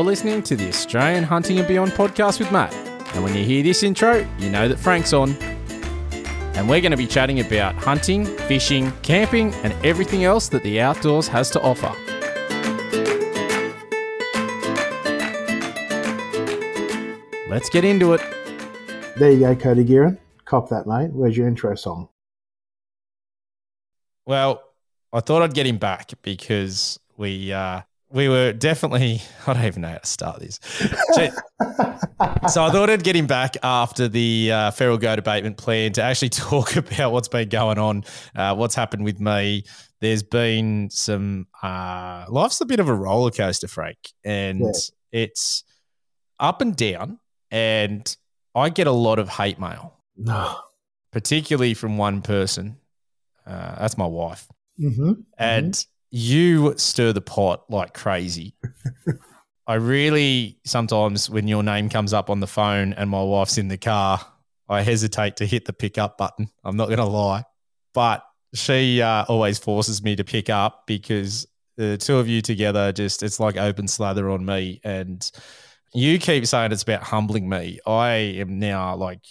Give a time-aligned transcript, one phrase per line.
[0.00, 2.72] You're listening to the Australian Hunting and Beyond podcast with Matt.
[3.14, 5.32] And when you hear this intro, you know that Frank's on.
[6.54, 10.80] And we're going to be chatting about hunting, fishing, camping, and everything else that the
[10.80, 11.94] outdoors has to offer.
[17.50, 18.22] Let's get into it.
[19.18, 20.18] There you go, Cody Gearin.
[20.46, 21.10] Cop that, mate.
[21.12, 22.08] Where's your intro song?
[24.24, 24.62] Well,
[25.12, 27.82] I thought I'd get him back because we uh,
[28.12, 30.58] we were definitely I don't even know how to start this.
[31.12, 31.28] so
[32.18, 36.28] I thought I'd get him back after the uh, feral goat abatement plan to actually
[36.30, 38.04] talk about what's been going on,
[38.34, 39.64] uh, what's happened with me.
[40.00, 44.70] There's been some uh, life's a bit of a roller coaster, Frank, and yeah.
[45.24, 45.64] it's
[46.38, 47.18] up and down
[47.50, 48.16] and
[48.54, 49.98] I get a lot of hate mail.
[50.16, 50.58] No.
[51.12, 52.78] Particularly from one person.
[53.46, 54.48] Uh, that's my wife.
[54.80, 55.12] Mm-hmm.
[55.38, 55.90] And mm-hmm.
[56.10, 58.54] You stir the pot like crazy.
[59.66, 63.68] I really sometimes, when your name comes up on the phone and my wife's in
[63.68, 64.20] the car,
[64.68, 66.48] I hesitate to hit the pick up button.
[66.64, 67.44] I'm not going to lie.
[67.94, 72.92] But she uh, always forces me to pick up because the two of you together
[72.92, 74.80] just, it's like open slather on me.
[74.82, 75.28] And
[75.94, 77.80] you keep saying it's about humbling me.
[77.86, 79.24] I am now like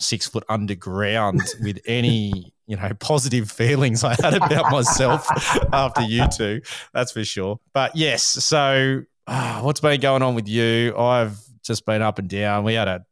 [0.00, 5.28] six foot underground with any you know positive feelings I had about myself
[5.72, 6.62] after you two.
[6.92, 7.60] That's for sure.
[7.72, 10.96] But yes, so uh, what's been going on with you?
[10.96, 12.64] I've just been up and down.
[12.64, 13.04] We had a,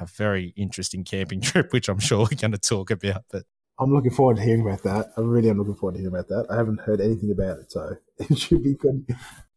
[0.00, 3.24] a very interesting camping trip, which I'm sure we're going to talk about.
[3.30, 3.44] But
[3.78, 5.12] I'm looking forward to hearing about that.
[5.16, 6.46] I really am looking forward to hearing about that.
[6.50, 9.06] I haven't heard anything about it, so it should be good.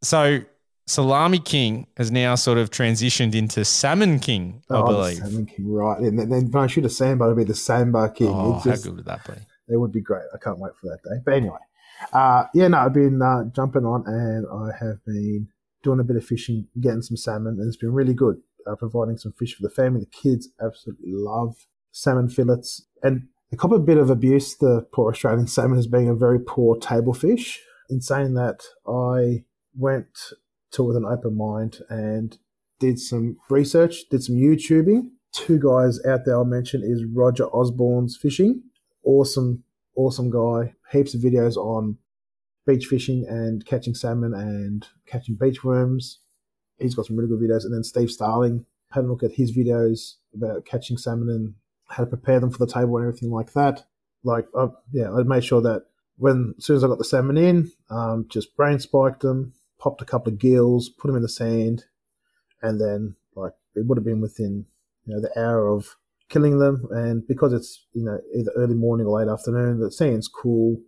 [0.02, 0.42] So
[0.90, 5.18] Salami King has now sort of transitioned into Salmon King, I oh, believe.
[5.18, 6.00] Salmon King, right.
[6.00, 8.30] And then when I shoot a sambar, it'll be the Sambar King.
[8.30, 9.34] Oh, just, how good would that be?
[9.72, 10.23] It would be great.
[10.34, 11.22] I can't wait for that day.
[11.23, 11.59] But anyway,
[12.12, 15.50] uh, yeah, no, I've been uh, jumping on and I have been
[15.84, 18.38] doing a bit of fishing, getting some salmon, and it's been really good.
[18.66, 20.00] Uh, providing some fish for the family.
[20.00, 22.88] The kids absolutely love salmon fillets.
[23.03, 26.40] And a couple of bit of abuse the poor Australian salmon as being a very
[26.40, 27.62] poor table fish.
[27.92, 29.44] In saying that, I
[29.78, 30.34] went
[30.72, 32.38] to with an open mind and
[32.80, 35.09] did some research, did some YouTubing.
[35.31, 38.63] Two guys out there I'll mention is Roger Osborne's Fishing.
[39.03, 39.63] Awesome,
[39.96, 40.74] awesome guy.
[40.91, 41.97] Heaps of videos on
[42.66, 46.19] beach fishing and catching salmon and catching beach worms.
[46.78, 47.66] He's got some really good videos.
[47.66, 51.53] And then Steve Starling had a look at his videos about catching salmon and
[51.88, 53.86] how to prepare them for the table and everything like that.
[54.24, 55.86] Like, I, yeah, I made sure that
[56.18, 60.01] when as soon as I got the salmon in, um, just brain spiked them, popped
[60.01, 61.85] a couple of gills, put them in the sand,
[62.62, 64.66] and then like it would have been within
[65.06, 65.95] you know the hour of
[66.29, 66.88] killing them.
[66.91, 70.81] And because it's you know either early morning or late afternoon, the sand's cool.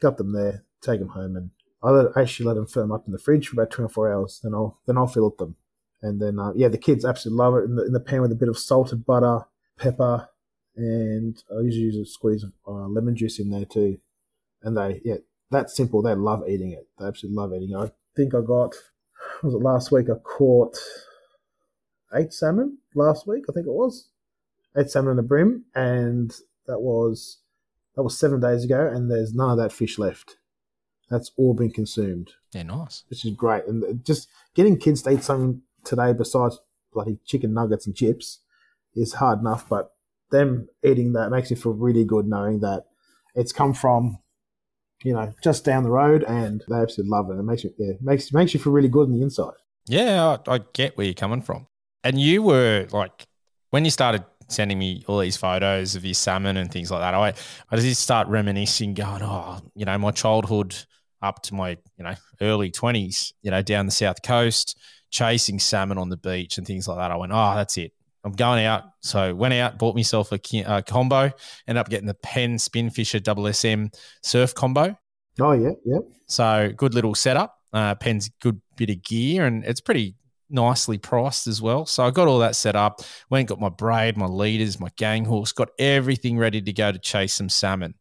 [0.00, 1.50] Got them there, take them home, and
[1.82, 4.40] I let, actually let them firm up in the fridge for about 24 hours.
[4.42, 5.56] Then I'll then I'll fillet them,
[6.02, 8.32] and then uh, yeah, the kids absolutely love it in the, in the pan with
[8.32, 9.40] a bit of salted butter,
[9.78, 10.28] pepper,
[10.76, 13.98] and I usually use a squeeze of uh, lemon juice in there too.
[14.62, 15.16] And they yeah,
[15.50, 16.02] that's simple.
[16.02, 16.86] They love eating it.
[16.98, 17.76] They absolutely love eating it.
[17.76, 18.74] I think I got,
[19.42, 20.06] was it last week?
[20.10, 20.76] I caught
[22.14, 23.44] eight salmon last week.
[23.48, 24.08] I think it was
[24.76, 26.34] eight salmon in a bream, and
[26.66, 27.38] that was
[27.94, 30.36] that was seven days ago, and there's none of that fish left.
[31.10, 32.32] That's all been consumed.
[32.52, 33.04] Yeah, nice.
[33.08, 36.58] Which is great, and just getting kids to eat something today besides
[36.92, 38.40] bloody chicken nuggets and chips
[38.94, 39.92] is hard enough, but
[40.30, 42.84] them eating that makes you feel really good knowing that
[43.34, 44.18] it's come from
[45.02, 47.38] you know, just down the road, and they absolutely love it.
[47.38, 49.54] It makes you, yeah, makes makes you feel really good on the inside.
[49.86, 51.66] Yeah, I, I get where you're coming from.
[52.04, 53.26] And you were like,
[53.70, 57.14] when you started sending me all these photos of your salmon and things like that,
[57.14, 57.34] I
[57.70, 60.74] I just start reminiscing, going, oh, you know, my childhood
[61.20, 64.78] up to my you know early twenties, you know, down the south coast,
[65.10, 67.10] chasing salmon on the beach and things like that.
[67.10, 67.92] I went, oh, that's it.
[68.28, 68.84] I'm going out.
[69.00, 71.30] So went out, bought myself a, a combo,
[71.66, 73.86] ended up getting the Penn Spinfisher Double SM
[74.22, 74.96] surf combo.
[75.40, 76.00] Oh yeah, yeah.
[76.26, 77.56] So good little setup.
[77.72, 80.14] Uh, Penn's good bit of gear, and it's pretty
[80.50, 81.86] nicely priced as well.
[81.86, 83.00] So I got all that set up.
[83.30, 86.98] Went got my braid, my leaders, my gang hooks, got everything ready to go to
[86.98, 87.94] chase some salmon.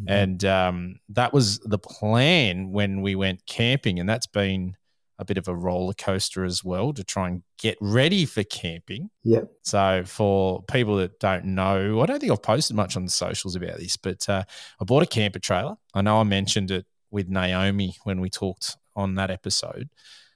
[0.00, 0.12] Mm-hmm.
[0.12, 4.76] And um, that was the plan when we went camping, and that's been
[5.18, 9.10] a bit of a roller coaster as well to try and get ready for camping.
[9.24, 9.42] Yeah.
[9.62, 13.56] So for people that don't know, I don't think I've posted much on the socials
[13.56, 14.44] about this, but uh,
[14.80, 15.76] I bought a camper trailer.
[15.94, 19.88] I know I mentioned it with Naomi when we talked on that episode,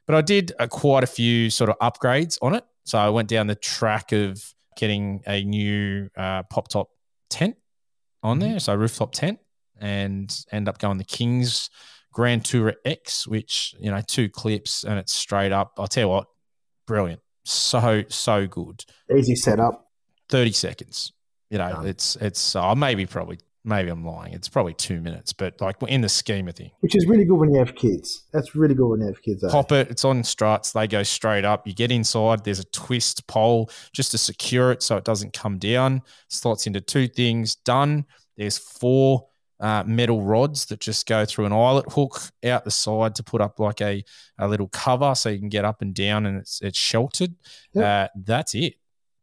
[0.07, 2.65] but I did uh, quite a few sort of upgrades on it.
[2.85, 4.43] So I went down the track of
[4.77, 6.89] getting a new uh, pop top
[7.29, 7.57] tent
[8.23, 8.51] on mm-hmm.
[8.53, 9.39] there, so rooftop tent,
[9.79, 11.69] and end up going the Kings
[12.13, 15.73] Grand Tourer X, which, you know, two clips and it's straight up.
[15.79, 16.27] I'll tell you what,
[16.87, 17.21] brilliant.
[17.45, 18.85] So, so good.
[19.17, 19.87] Easy setup.
[20.29, 21.13] 30 seconds.
[21.51, 21.87] You know, Done.
[21.87, 24.33] it's, it's, uh, maybe probably, maybe I'm lying.
[24.35, 26.71] It's probably two minutes, but like in the scheme of things.
[26.81, 28.25] Which is really good when you have kids.
[28.33, 29.43] That's really good when you have kids.
[29.43, 29.49] eh?
[29.51, 31.67] Pop it, it's on struts, they go straight up.
[31.67, 35.59] You get inside, there's a twist pole just to secure it so it doesn't come
[35.59, 36.03] down.
[36.29, 38.05] Slots into two things, done.
[38.37, 39.27] There's four
[39.61, 43.41] uh, metal rods that just go through an eyelet hook out the side to put
[43.41, 44.03] up like a,
[44.39, 47.35] a little cover so you can get up and down and it's it's sheltered.
[47.75, 47.85] Yep.
[47.85, 48.75] Uh, that's it.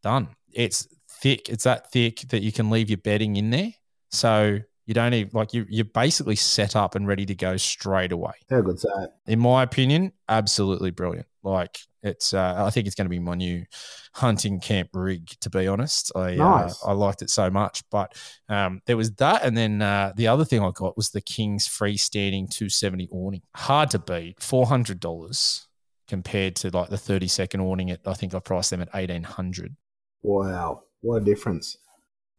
[0.04, 0.30] Done.
[0.54, 1.50] It's thick.
[1.50, 3.72] It's that thick that you can leave your bedding in there.
[4.12, 8.14] So you don't even like you you're basically set up and ready to go straight
[8.14, 9.14] away How good's that?
[9.26, 11.28] in my opinion, absolutely brilliant.
[11.44, 13.66] Like it's, uh, I think it's going to be my new
[14.14, 15.30] hunting camp rig.
[15.42, 16.84] To be honest, I Nice.
[16.84, 17.84] uh, I liked it so much.
[17.90, 18.14] But
[18.50, 21.68] um, there was that, and then uh, the other thing I got was the King's
[21.68, 23.42] freestanding 270 awning.
[23.56, 25.68] Hard to beat, four hundred dollars
[26.08, 27.92] compared to like the 30 second awning.
[27.92, 29.76] At I think I priced them at eighteen hundred.
[30.22, 30.84] Wow.
[31.02, 31.78] What a difference.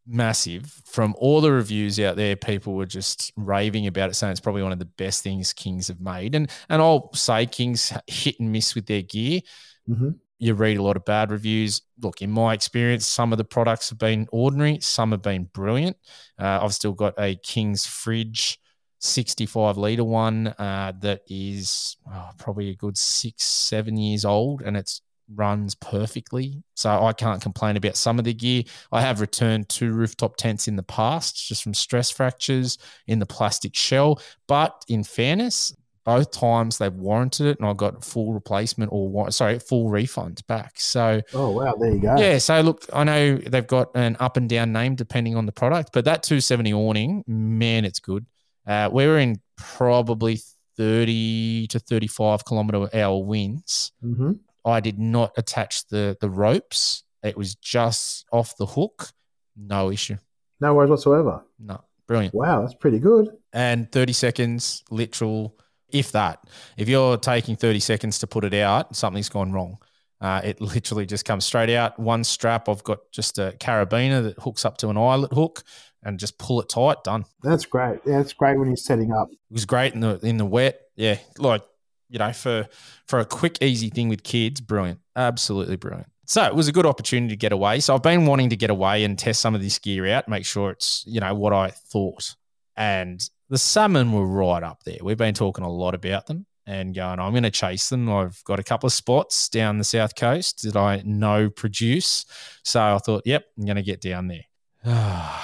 [0.08, 0.82] Massive.
[0.86, 4.62] From all the reviews out there, people were just raving about it, saying it's probably
[4.62, 6.34] one of the best things Kings have made.
[6.34, 9.40] And and I'll say Kings hit and miss with their gear.
[9.86, 11.82] hmm You read a lot of bad reviews.
[12.00, 15.96] Look, in my experience, some of the products have been ordinary, some have been brilliant.
[16.38, 18.58] Uh, I've still got a King's fridge.
[19.00, 24.76] 65 litre one uh, that is oh, probably a good six, seven years old and
[24.76, 25.02] it's
[25.34, 26.62] runs perfectly.
[26.74, 28.62] So I can't complain about some of the gear.
[28.92, 33.26] I have returned two rooftop tents in the past just from stress fractures in the
[33.26, 34.20] plastic shell.
[34.46, 39.58] But in fairness, both times they've warranted it and I got full replacement or sorry,
[39.58, 40.80] full refund back.
[40.80, 41.74] So Oh, wow.
[41.78, 42.16] There you go.
[42.16, 45.52] yeah, so look, I know they've got an up and down name depending on the
[45.52, 48.24] product, but that 270 awning, man, it's good.
[48.66, 50.40] Uh, we were in probably
[50.78, 53.92] 30 to 35 kilometer hour winds.
[54.00, 54.32] hmm
[54.68, 57.04] I did not attach the the ropes.
[57.22, 59.10] It was just off the hook.
[59.56, 60.16] No issue.
[60.60, 61.44] No worries whatsoever.
[61.58, 62.34] No, brilliant.
[62.34, 62.62] Wow.
[62.62, 63.30] That's pretty good.
[63.52, 65.56] And 30 seconds, literal,
[65.88, 66.40] if that.
[66.76, 69.78] If you're taking 30 seconds to put it out, something's gone wrong.
[70.20, 71.98] Uh, it literally just comes straight out.
[71.98, 75.62] One strap, I've got just a carabiner that hooks up to an eyelet hook
[76.02, 77.24] and just pull it tight, done.
[77.42, 78.00] That's great.
[78.06, 79.28] Yeah, it's great when you're setting up.
[79.30, 80.80] It was great in the in the wet.
[80.96, 81.62] Yeah, like
[82.08, 82.68] you know, for
[83.06, 86.08] for a quick, easy thing with kids, brilliant, absolutely brilliant.
[86.26, 87.80] So it was a good opportunity to get away.
[87.80, 90.44] So I've been wanting to get away and test some of this gear out, make
[90.44, 92.34] sure it's you know what I thought.
[92.76, 94.98] And the salmon were right up there.
[95.02, 98.10] We've been talking a lot about them and going, I'm going to chase them.
[98.10, 102.26] I've got a couple of spots down the south coast that I know produce.
[102.62, 104.44] So I thought, yep, I'm going to get down there.
[104.84, 105.40] I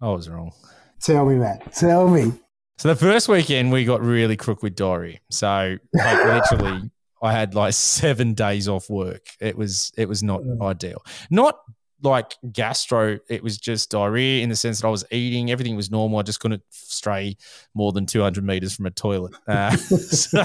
[0.00, 0.52] was wrong.
[1.00, 1.72] Tell me, Matt.
[1.72, 2.34] Tell me.
[2.78, 5.18] So the first weekend we got really crook with diarrhea.
[5.30, 6.90] So like literally
[7.20, 9.26] I had like seven days off work.
[9.40, 10.62] It was it was not Mm.
[10.62, 11.02] ideal.
[11.30, 11.58] Not
[12.00, 15.90] like gastro, it was just diarrhea in the sense that I was eating, everything was
[15.90, 16.20] normal.
[16.20, 17.36] I just couldn't stray
[17.74, 19.34] more than 200 meters from a toilet.
[19.48, 20.44] Uh, so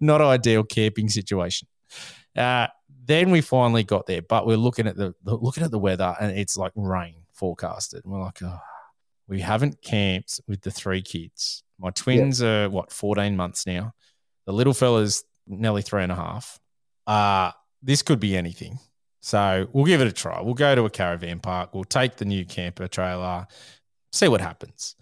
[0.00, 1.68] not ideal camping situation.
[2.34, 2.68] Uh,
[3.04, 6.36] then we finally got there, but we're looking at the looking at the weather and
[6.38, 8.02] it's like rain forecasted.
[8.04, 8.58] And we're like, oh,
[9.28, 11.62] we haven't camped with the three kids.
[11.78, 13.92] My twins are what, 14 months now.
[14.46, 16.58] The little fella's nearly three and a half.
[17.06, 18.78] Uh, this could be anything.
[19.20, 20.40] So we'll give it a try.
[20.40, 21.74] We'll go to a caravan park.
[21.74, 23.46] We'll take the new camper trailer,
[24.12, 24.94] see what happens.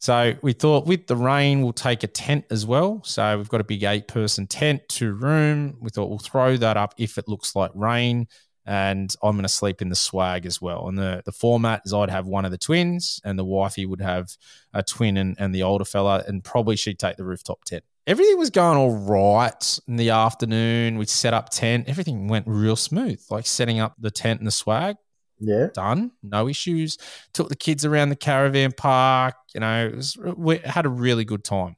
[0.00, 3.02] So we thought with the rain, we'll take a tent as well.
[3.04, 5.76] So we've got a big eight person tent, two room.
[5.80, 8.26] We thought we'll throw that up if it looks like rain.
[8.66, 10.86] And I'm going to sleep in the swag as well.
[10.88, 14.00] And the, the format is I'd have one of the twins, and the wifey would
[14.00, 14.36] have
[14.74, 17.84] a twin and, and the older fella, and probably she'd take the rooftop tent.
[18.06, 20.98] Everything was going all right in the afternoon.
[20.98, 21.88] We set up tent.
[21.88, 24.96] Everything went real smooth, like setting up the tent and the swag
[25.38, 25.68] Yeah.
[25.74, 26.98] done, no issues.
[27.34, 29.34] Took the kids around the caravan park.
[29.54, 31.76] You know, it was, we had a really good time.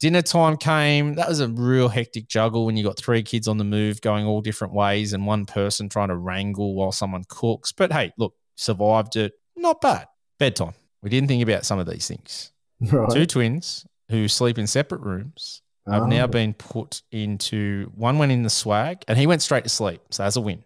[0.00, 1.14] Dinner time came.
[1.14, 4.24] That was a real hectic juggle when you got three kids on the move going
[4.24, 7.70] all different ways and one person trying to wrangle while someone cooks.
[7.70, 9.34] But hey, look, survived it.
[9.56, 10.06] Not bad.
[10.38, 10.72] Bedtime.
[11.02, 12.50] We didn't think about some of these things.
[12.80, 13.10] Right.
[13.10, 16.06] Two twins who sleep in separate rooms have Oh.
[16.06, 16.28] now ah.
[16.28, 20.00] been put into one went in the swag and he went straight to sleep.
[20.10, 20.64] So that's a win.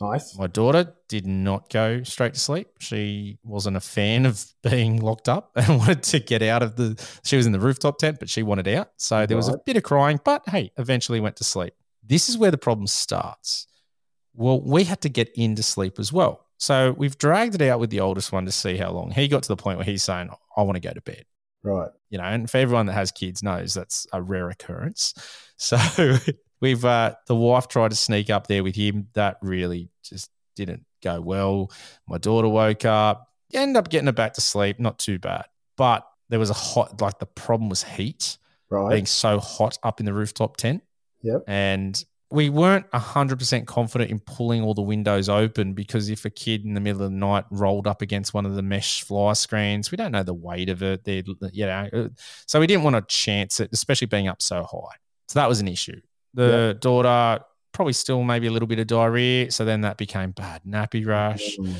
[0.00, 0.38] Nice.
[0.38, 2.68] My daughter did not go straight to sleep.
[2.78, 7.02] She wasn't a fan of being locked up and wanted to get out of the.
[7.24, 8.90] She was in the rooftop tent, but she wanted out.
[8.96, 11.74] So there was a bit of crying, but hey, eventually went to sleep.
[12.04, 13.66] This is where the problem starts.
[14.34, 16.46] Well, we had to get into sleep as well.
[16.58, 19.10] So we've dragged it out with the oldest one to see how long.
[19.10, 21.24] He got to the point where he's saying, I want to go to bed
[21.64, 21.90] Right.
[22.08, 25.14] you know, and for everyone that has kids knows that's a rare occurrence.
[25.60, 25.76] So
[26.60, 29.08] we've uh, the wife tried to sneak up there with him.
[29.14, 31.70] That really just didn't go well.
[32.06, 34.78] My daughter woke up, ended up getting her back to sleep.
[34.80, 35.46] Not too bad,
[35.76, 37.00] but there was a hot.
[37.00, 38.38] Like the problem was heat,
[38.70, 38.90] Right.
[38.90, 40.82] being so hot up in the rooftop tent.
[41.22, 41.44] Yep.
[41.46, 46.62] And we weren't 100% confident in pulling all the windows open because if a kid
[46.66, 49.90] in the middle of the night rolled up against one of the mesh fly screens,
[49.90, 51.04] we don't know the weight of it.
[51.04, 52.08] They'd, you know, uh,
[52.46, 54.96] so we didn't want to chance it, especially being up so high.
[55.28, 56.00] So that was an issue.
[56.46, 59.50] The daughter probably still maybe a little bit of diarrhea.
[59.50, 61.56] So then that became bad nappy rash.
[61.58, 61.74] Mm.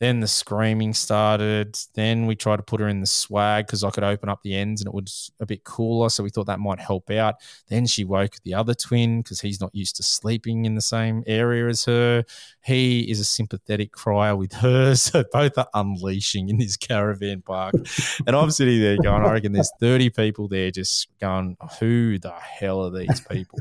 [0.00, 1.76] Then the screaming started.
[1.94, 4.54] Then we tried to put her in the swag because I could open up the
[4.54, 6.08] ends and it was a bit cooler.
[6.08, 7.36] So we thought that might help out.
[7.68, 11.24] Then she woke the other twin because he's not used to sleeping in the same
[11.26, 12.24] area as her.
[12.64, 14.94] He is a sympathetic crier with her.
[15.08, 17.74] So both are unleashing in this caravan park.
[18.26, 22.32] and I'm sitting there going, I reckon there's 30 people there just going, who the
[22.32, 23.58] hell are these people?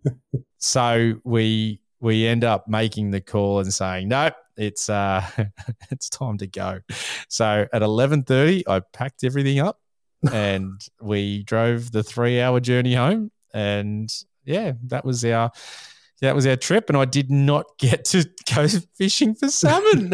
[0.58, 5.24] so we we end up making the call and saying, no, it's uh
[5.90, 6.80] it's time to go.
[7.28, 9.80] So at eleven thirty, I packed everything up
[10.32, 13.30] and we drove the three hour journey home.
[13.54, 14.10] And
[14.44, 15.50] yeah, that was our
[16.20, 16.88] that was our trip.
[16.88, 20.10] And I did not get to go fishing for salmon.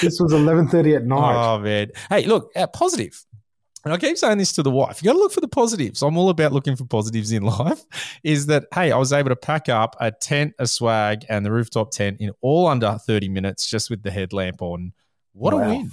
[0.00, 1.34] This was eleven thirty at night.
[1.36, 1.90] Oh man!
[2.08, 3.24] Hey, look, uh, positive.
[3.88, 5.02] And I keep saying this to the wife.
[5.02, 6.02] You got to look for the positives.
[6.02, 7.86] I'm all about looking for positives in life.
[8.22, 11.50] Is that hey, I was able to pack up a tent, a swag, and the
[11.50, 14.92] rooftop tent in all under 30 minutes, just with the headlamp on.
[15.32, 15.90] What a win!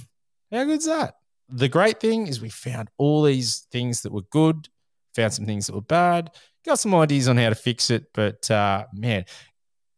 [0.52, 1.14] How good's that?
[1.48, 4.68] The great thing is we found all these things that were good,
[5.14, 6.32] found some things that were bad,
[6.66, 8.12] got some ideas on how to fix it.
[8.12, 9.24] But uh, man,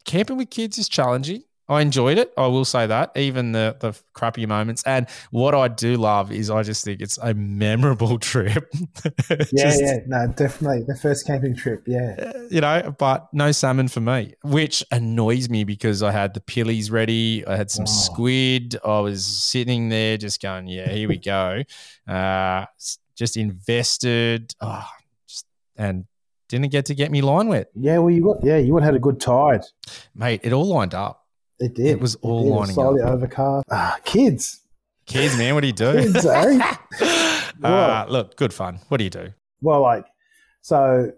[0.04, 1.42] camping with kids is challenging.
[1.70, 2.32] I enjoyed it.
[2.36, 4.82] I will say that, even the the crappy moments.
[4.84, 8.64] And what I do love is I just think it's a memorable trip.
[9.30, 11.82] yeah, Just, yeah, no, definitely the first camping trip.
[11.86, 16.32] Yeah, uh, You know, but no salmon for me, which annoys me because I had
[16.34, 17.46] the pillies ready.
[17.46, 17.86] I had some Oh.
[17.92, 18.76] squid.
[18.84, 21.62] I was sitting there just going, yeah, here we go.
[22.06, 22.64] Uh,
[23.14, 24.54] just invested.
[24.60, 24.86] Oh,
[25.26, 25.44] just,
[25.76, 26.04] and
[26.48, 27.68] didn't get to get me line wet.
[27.74, 27.98] yeah.
[27.98, 29.64] Well, you got yeah, you would have had a good tide.
[30.14, 31.26] Mate, it all lined up.
[31.60, 31.86] It did.
[31.86, 32.50] It was all did.
[32.50, 33.10] lining slightly up.
[33.10, 33.64] overcast.
[33.70, 34.60] Ah, kids,
[35.06, 35.92] Kids, man, what do you do?
[35.94, 36.76] kids, eh?
[37.64, 38.78] uh, look, good fun.
[38.88, 39.32] What do you do?
[39.62, 40.04] Well, like,
[40.60, 41.12] so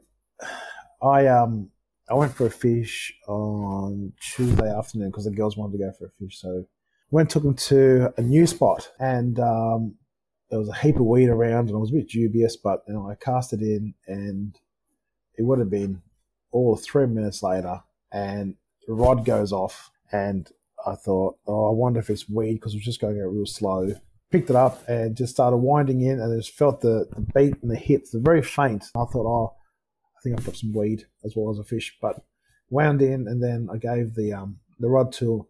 [1.03, 1.71] I um
[2.09, 6.07] I went for a fish on Tuesday afternoon because the girls wanted to go for
[6.07, 6.41] a fish.
[6.41, 6.65] So
[7.11, 9.97] went took them to a new spot, and um,
[10.51, 12.95] there was a heap of weed around, and I was a bit dubious, but you
[12.95, 14.57] know I cast it in, and
[15.37, 16.01] it would have been
[16.53, 17.83] all three minutes later,
[18.13, 18.55] and
[18.87, 20.49] the rod goes off, and
[20.87, 23.47] I thought, oh, I wonder if it's weed because it was just going out real
[23.47, 23.95] slow
[24.31, 27.61] picked it up and just started winding in and I just felt the, the beat
[27.63, 28.11] and the hits.
[28.11, 28.85] They're very faint.
[28.95, 29.57] I thought, oh,
[30.17, 31.97] I think I've got some weed as well as a fish.
[32.01, 32.23] But
[32.69, 35.49] wound in and then I gave the um, the rod to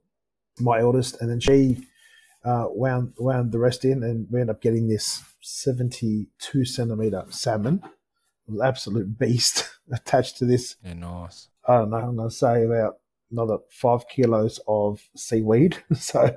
[0.58, 1.86] my eldest and then she
[2.44, 7.82] uh, wound wound the rest in and we ended up getting this 72 centimeter salmon.
[7.84, 10.76] It was an absolute beast attached to this.
[10.82, 11.48] Yeah, nice.
[11.68, 12.99] I don't know, I'm going to say about
[13.30, 15.76] another five kilos of seaweed.
[15.94, 16.34] So,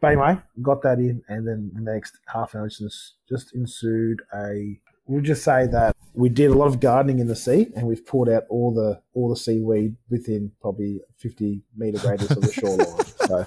[0.00, 4.22] but anyway, got that in, and then the next half an hour just, just ensued
[4.34, 4.80] a.
[5.06, 8.04] We'll just say that we did a lot of gardening in the sea, and we've
[8.04, 13.04] pulled out all the all the seaweed within probably 50 meter radius of the shoreline.
[13.26, 13.46] so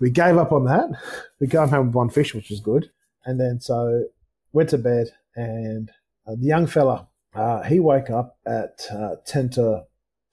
[0.00, 0.90] we gave up on that.
[1.40, 2.90] We came home with one fish, which was good,
[3.24, 4.04] and then so
[4.52, 5.90] went to bed, and
[6.26, 9.82] uh, the young fella uh, he woke up at uh, 10 to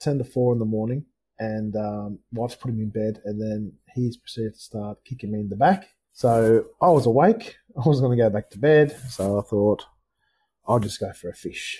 [0.03, 1.05] 10 to 4 in the morning
[1.39, 5.39] and um, wife's put him in bed and then he's proceeded to start kicking me
[5.39, 5.89] in the back.
[6.11, 7.55] So i was awake.
[7.77, 8.95] I was going to go back to bed.
[9.09, 9.85] So i thought
[10.67, 11.79] i'll just go for a fish.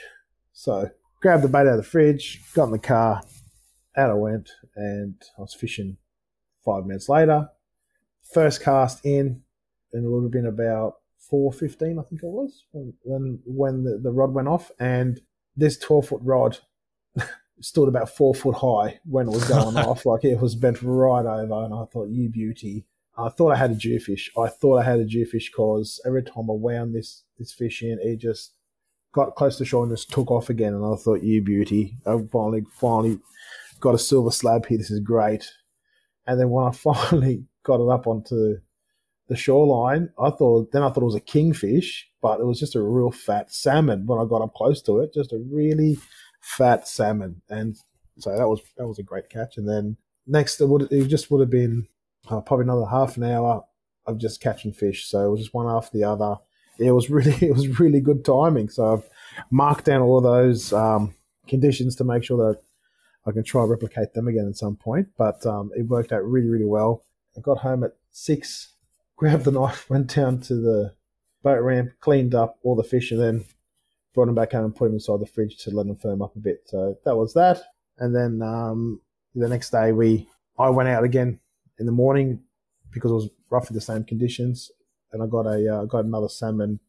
[0.53, 0.89] So
[1.21, 3.21] grabbed the bait out of the fridge got in the car
[3.95, 5.97] out i went and i was fishing
[6.65, 7.49] five minutes later.
[8.33, 9.41] First cast in
[9.91, 10.95] and it would have been about
[11.31, 15.21] 4.15 i think it was when, when, the, the rod went off and
[15.55, 16.57] this 12 foot rod
[17.59, 20.05] stood about four foot high when it was going off.
[20.05, 22.85] Like it was bent right over, and I thought, "You beauty!"
[23.17, 24.29] I thought I had a jewfish.
[24.37, 27.99] I thought I had a jewfish because every time I wound this this fish in,
[28.01, 28.53] it just
[29.13, 30.73] got close to shore and just took off again.
[30.73, 33.19] And I thought, "You beauty!" I finally finally
[33.79, 34.77] got a silver slab here.
[34.77, 35.51] This is great.
[36.25, 38.57] And then when I finally got it up onto
[39.27, 42.75] the shoreline, I thought then I thought it was a kingfish, but it was just
[42.75, 44.05] a real fat salmon.
[44.05, 45.97] When I got up close to it, just a really
[46.43, 47.77] fat salmon, and
[48.19, 49.57] so that was that was a great catch.
[49.57, 49.97] And then
[50.27, 51.87] next, it would it just would have been
[52.29, 53.63] uh, probably another half an hour
[54.05, 55.07] of just catching fish.
[55.07, 56.35] So it was just one after the other.
[56.77, 58.69] It was really it was really good timing.
[58.69, 59.09] So I've
[59.49, 61.15] marked down all of those um,
[61.47, 62.61] conditions to make sure that
[63.25, 65.07] I can try and replicate them again at some point.
[65.17, 67.03] But um, it worked out really, really well.
[67.37, 68.75] I got home at six,
[69.15, 70.93] grabbed the knife, went down to the
[71.41, 73.45] boat ramp, cleaned up all the fish, and then
[74.13, 76.35] brought him back home and put him inside the fridge to let him firm up
[76.35, 76.63] a bit.
[76.65, 77.61] So that was that.
[77.97, 79.01] And then um,
[79.35, 80.27] the next day, we
[80.57, 81.39] I went out again
[81.79, 82.41] in the morning
[82.91, 84.71] because it was roughly the same conditions,
[85.11, 86.79] and I got a uh, got another salmon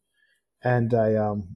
[0.63, 1.55] and a um,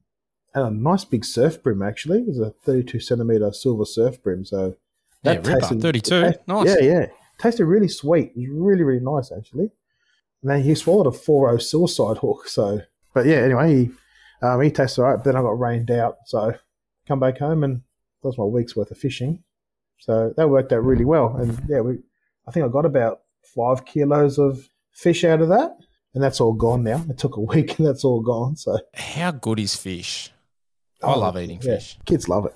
[0.53, 2.19] and a nice big surf bream actually.
[2.19, 4.45] It was a 32 centimeter silver surf bream.
[4.45, 4.75] So
[5.23, 6.21] that yeah, tasted, 32.
[6.21, 6.67] Tasted, nice.
[6.67, 7.05] Yeah, yeah.
[7.37, 8.33] Tasted really sweet.
[8.35, 9.71] It was really, really nice actually.
[10.41, 12.47] And then he swallowed a 4 suicide hook.
[12.47, 12.81] So,
[13.13, 13.91] but yeah, anyway, he,
[14.41, 15.17] um, he tasted all right.
[15.17, 16.17] But then I got rained out.
[16.25, 16.53] So
[17.07, 17.81] come back home and
[18.21, 19.43] that was my week's worth of fishing.
[19.99, 21.35] So that worked out really well.
[21.37, 21.97] And yeah, we,
[22.47, 23.21] I think I got about
[23.55, 25.77] five kilos of fish out of that.
[26.13, 27.05] And that's all gone now.
[27.09, 28.55] It took a week and that's all gone.
[28.55, 30.31] So how good is fish?
[31.03, 31.75] I oh, love eating yeah.
[31.75, 31.97] fish.
[32.05, 32.53] Kids love it.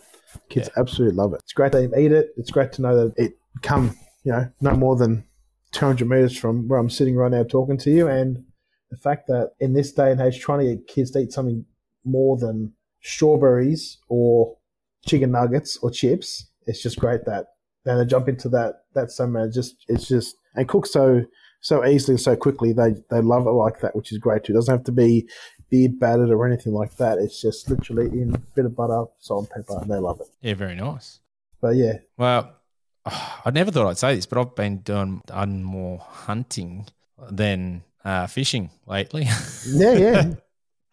[0.50, 0.82] Kids yeah.
[0.82, 1.42] absolutely love it.
[1.44, 2.34] It's great they eat it.
[2.38, 5.26] It's great to know that it come, you know, no more than
[5.72, 8.08] 200 meters from where I'm sitting right now talking to you.
[8.08, 8.46] And
[8.90, 11.66] the fact that in this day and age, trying to get kids to eat something
[12.06, 14.58] more than strawberries or
[15.06, 17.48] chicken nuggets or chips, it's just great that
[17.86, 19.50] and they jump into that that summer.
[19.50, 21.24] Just it's just and cook so
[21.62, 22.74] so easily and so quickly.
[22.74, 24.54] They they love it like that, which is great too.
[24.54, 25.28] It doesn't have to be
[25.70, 27.18] beer battered or anything like that.
[27.18, 30.28] It's just literally in a bit of butter, salt, and pepper, and they love it.
[30.42, 31.20] Yeah, very nice.
[31.62, 32.00] But yeah.
[32.18, 32.56] Well,
[33.06, 36.88] I never thought I'd say this, but I've been doing, done more hunting
[37.32, 39.28] than uh, fishing lately.
[39.66, 40.34] Yeah, yeah.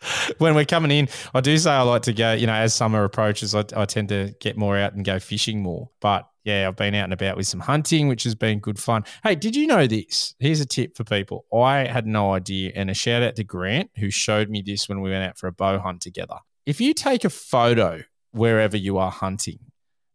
[0.38, 3.04] when we're coming in, I do say I like to go, you know, as summer
[3.04, 5.90] approaches, I, I tend to get more out and go fishing more.
[6.00, 9.04] But yeah, I've been out and about with some hunting, which has been good fun.
[9.22, 10.34] Hey, did you know this?
[10.38, 11.44] Here's a tip for people.
[11.54, 15.00] I had no idea, and a shout out to Grant, who showed me this when
[15.00, 16.36] we went out for a bow hunt together.
[16.66, 19.58] If you take a photo wherever you are hunting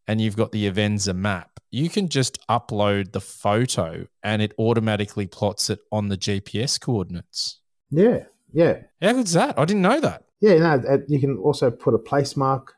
[0.08, 5.28] and you've got the Avenza map, you can just upload the photo and it automatically
[5.28, 7.60] plots it on the GPS coordinates.
[7.90, 8.24] Yeah,
[8.56, 8.78] yeah.
[9.02, 9.60] How good's that?
[9.60, 10.24] I didn't know that.
[10.40, 12.74] Yeah, no, you can also put a place mark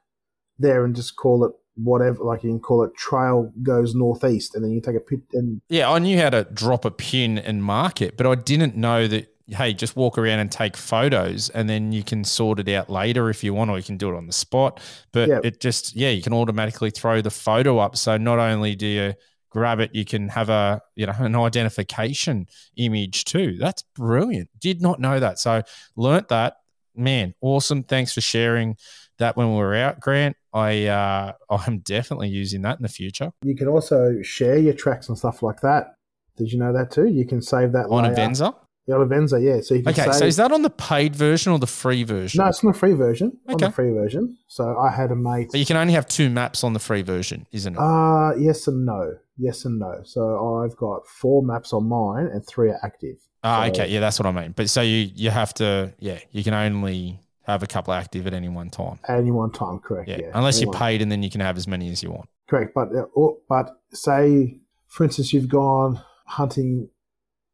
[0.59, 4.63] there and just call it whatever, like you can call it trail goes northeast, and
[4.63, 7.63] then you take a pit and yeah, I knew how to drop a pin and
[7.63, 9.33] mark it, but I didn't know that.
[9.49, 13.29] Hey, just walk around and take photos, and then you can sort it out later
[13.29, 14.81] if you want, or you can do it on the spot.
[15.13, 15.39] But yeah.
[15.41, 17.95] it just yeah, you can automatically throw the photo up.
[17.95, 19.13] So not only do you
[19.57, 23.57] grab it, you can have a you know an identification image too.
[23.59, 24.49] That's brilliant.
[24.59, 25.39] Did not know that.
[25.39, 25.63] So
[25.95, 26.57] learnt that.
[26.95, 27.83] Man, awesome.
[27.83, 28.75] Thanks for sharing
[29.17, 30.37] that when we were out, Grant.
[30.53, 33.31] I uh, I'm definitely using that in the future.
[33.41, 35.95] You can also share your tracks and stuff like that.
[36.37, 37.07] Did you know that too?
[37.07, 38.13] You can save that on layer.
[38.13, 38.53] Avenza.
[38.53, 39.61] Yeah, on Avenza, yeah.
[39.61, 40.11] So you can okay.
[40.11, 42.41] So is that on the paid version or the free version?
[42.41, 43.37] No, it's on the free version.
[43.45, 43.65] Okay.
[43.65, 44.37] On the free version.
[44.47, 45.49] So I had a mate.
[45.51, 47.79] But you can only have two maps on the free version, isn't it?
[47.79, 49.17] Uh yes and no.
[49.37, 50.01] Yes and no.
[50.03, 53.17] So I've got four maps on mine and three are active.
[53.43, 53.87] Ah, so, okay.
[53.89, 54.53] Yeah, that's what I mean.
[54.55, 58.33] But so you you have to yeah, you can only have a couple active at
[58.33, 58.99] any one time.
[59.07, 60.09] At any one time, correct.
[60.09, 60.31] Yeah, yeah.
[60.33, 62.29] unless you're paid, and then you can have as many as you want.
[62.47, 63.05] Correct, but uh,
[63.49, 66.89] but say, for instance, you've gone hunting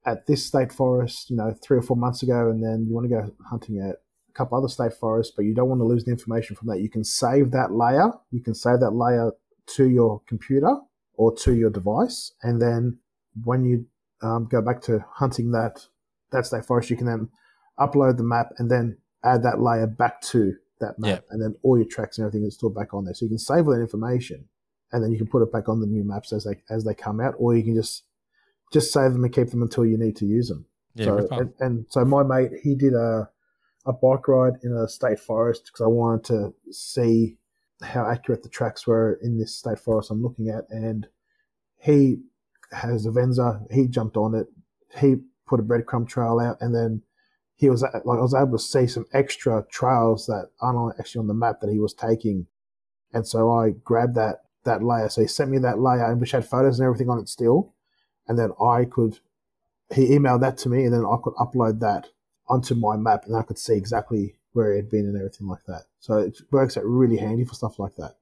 [0.05, 3.09] at this state forest, you know, three or four months ago, and then you want
[3.09, 3.95] to go hunting at
[4.29, 6.79] a couple other state forests, but you don't want to lose the information from that.
[6.79, 8.11] You can save that layer.
[8.31, 9.31] You can save that layer
[9.75, 10.75] to your computer
[11.15, 12.99] or to your device, and then
[13.43, 13.85] when you
[14.21, 15.87] um, go back to hunting that
[16.31, 17.29] that state forest, you can then
[17.79, 21.25] upload the map and then add that layer back to that map, yep.
[21.29, 23.13] and then all your tracks and everything is still back on there.
[23.13, 24.49] So you can save all that information,
[24.91, 26.93] and then you can put it back on the new maps as they as they
[26.93, 28.03] come out, or you can just
[28.73, 30.65] just save them and keep them until you need to use them.
[30.95, 33.29] Yeah, so, and, and, so my mate he did a
[33.85, 37.37] a bike ride in a state forest because I wanted to see
[37.81, 41.07] how accurate the tracks were in this state forest I'm looking at, and
[41.79, 42.17] he
[42.71, 43.61] has Avenza.
[43.71, 44.47] He jumped on it.
[44.99, 45.15] He
[45.47, 47.01] put a breadcrumb trail out, and then
[47.55, 51.27] he was like I was able to see some extra trails that aren't actually on
[51.27, 52.47] the map that he was taking,
[53.13, 55.09] and so I grabbed that that layer.
[55.09, 57.72] So he sent me that layer, and which had photos and everything on it still,
[58.27, 59.19] and then I could
[59.93, 62.07] he emailed that to me, and then I could upload that
[62.47, 65.63] onto my map, and I could see exactly where he had been and everything like
[65.67, 65.83] that.
[65.99, 68.15] So it works out really handy for stuff like that.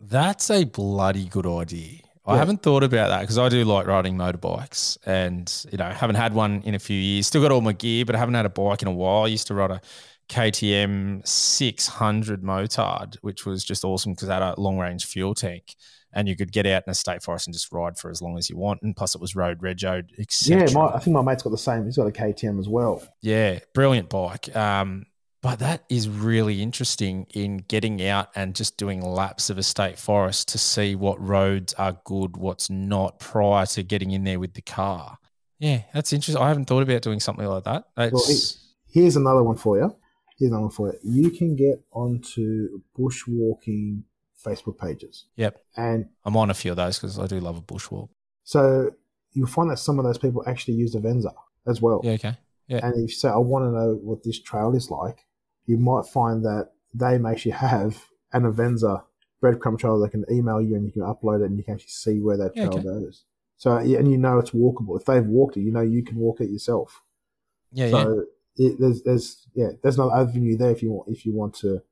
[0.00, 2.00] That's a bloody good idea.
[2.26, 6.16] I haven't thought about that because I do like riding motorbikes and, you know, haven't
[6.16, 7.26] had one in a few years.
[7.26, 9.24] Still got all my gear, but I haven't had a bike in a while.
[9.24, 9.82] I used to ride a
[10.30, 15.74] KTM 600 motard, which was just awesome because it had a long range fuel tank
[16.14, 18.38] and you could get out in a state forest and just ride for as long
[18.38, 18.82] as you want.
[18.82, 20.68] And plus, it was road etc.
[20.68, 21.84] Yeah, my, I think my mate's got the same.
[21.84, 23.02] He's got a KTM as well.
[23.20, 24.54] Yeah, brilliant bike.
[24.56, 25.06] Um,
[25.42, 29.98] But that is really interesting in getting out and just doing laps of a state
[29.98, 34.54] forest to see what roads are good, what's not, prior to getting in there with
[34.54, 35.18] the car.
[35.58, 36.42] Yeah, that's interesting.
[36.42, 37.84] I haven't thought about doing something like that.
[37.94, 38.24] Well,
[38.86, 39.94] here's another one for you.
[40.38, 41.24] Here's another one for you.
[41.24, 44.02] You can get onto bushwalking
[44.44, 45.26] Facebook pages.
[45.36, 45.60] Yep.
[45.76, 48.08] And I'm on a few of those because I do love a bushwalk.
[48.42, 48.90] so
[49.32, 51.34] you'll find that some of those people actually use Avenza
[51.66, 52.00] as well.
[52.04, 52.36] Yeah, okay.
[52.68, 55.26] And if you say, I want to know what this trail is like,
[55.66, 59.02] you might find that they may actually have an Avenza
[59.42, 61.88] breadcrumb trail they can email you and you can upload it and you can actually
[61.88, 62.84] see where that Yeah, trail okay.
[62.84, 63.24] goes.
[63.56, 64.98] So, and you know it's walkable.
[64.98, 67.02] If they've walked it, you know you can walk it yourself.
[67.72, 67.90] Yeah, yeah.
[67.90, 68.24] so
[68.56, 71.82] it, there's, there's, yeah, there's another avenue there if you want, if you want to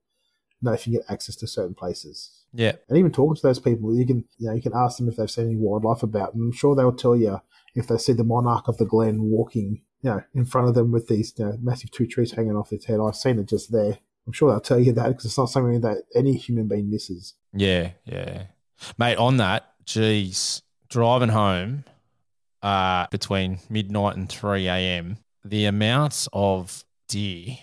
[0.60, 2.41] know if you get access to certain places.
[2.52, 2.72] Yeah.
[2.88, 5.16] And even talking to those people, you can, you know, you can ask them if
[5.16, 6.42] they've seen any wildlife about them.
[6.42, 7.40] I'm sure they'll tell you
[7.74, 10.92] if they see the monarch of the glen walking, you know, in front of them
[10.92, 13.00] with these you know, massive two trees hanging off its head.
[13.00, 13.98] I've seen it just there.
[14.26, 17.34] I'm sure they'll tell you that because it's not something that any human being misses.
[17.52, 18.44] Yeah, yeah.
[18.98, 21.84] Mate, on that, geez, driving home
[22.62, 27.56] uh, between midnight and 3 a.m., the amounts of deer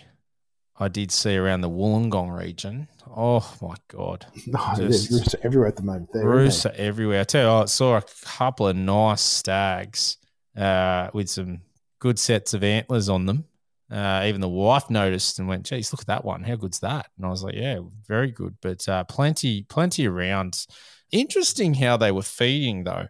[0.80, 4.26] I did see around the Wollongong region, oh my God.
[4.46, 6.10] No, there's roosts everywhere at the moment.
[6.12, 7.20] There, are everywhere.
[7.20, 10.16] I tell you, I saw a couple of nice stags
[10.56, 11.60] uh, with some
[11.98, 13.44] good sets of antlers on them.
[13.90, 16.44] Uh, even the wife noticed and went, "Geez, look at that one!
[16.44, 20.66] How good's that?" And I was like, "Yeah, very good." But uh, plenty, plenty around.
[21.10, 23.08] Interesting how they were feeding though.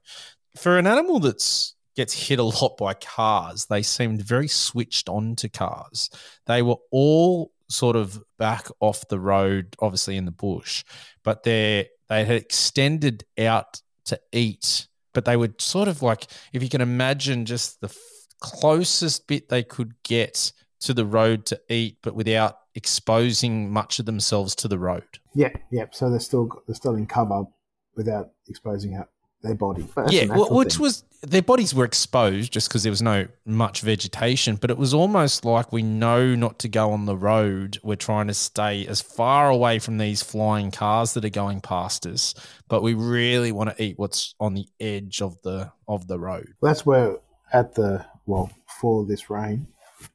[0.56, 5.36] For an animal that's gets hit a lot by cars, they seemed very switched on
[5.36, 6.08] to cars.
[6.46, 10.84] They were all sort of back off the road, obviously in the bush,
[11.22, 16.62] but they they had extended out to eat, but they were sort of like if
[16.62, 17.96] you can imagine just the f-
[18.40, 24.06] closest bit they could get to the road to eat, but without exposing much of
[24.06, 25.18] themselves to the road.
[25.34, 25.86] Yeah, yeah.
[25.92, 27.44] So they're still they're still in cover
[27.96, 29.08] without exposing out
[29.42, 29.86] their body.
[29.94, 30.82] But that's a yeah, which thing.
[30.82, 34.94] was their bodies were exposed just because there was no much vegetation, but it was
[34.94, 37.78] almost like we know not to go on the road.
[37.82, 42.06] We're trying to stay as far away from these flying cars that are going past
[42.06, 42.34] us,
[42.68, 46.54] but we really want to eat what's on the edge of the of the road.
[46.62, 47.16] that's where
[47.52, 49.66] at the well for this rain,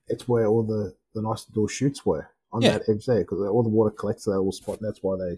[0.07, 2.79] it's where all the the nice little shoots were on Yeah.
[2.79, 4.79] that edge there because all the water collects at that little spot.
[4.79, 5.37] And that's why they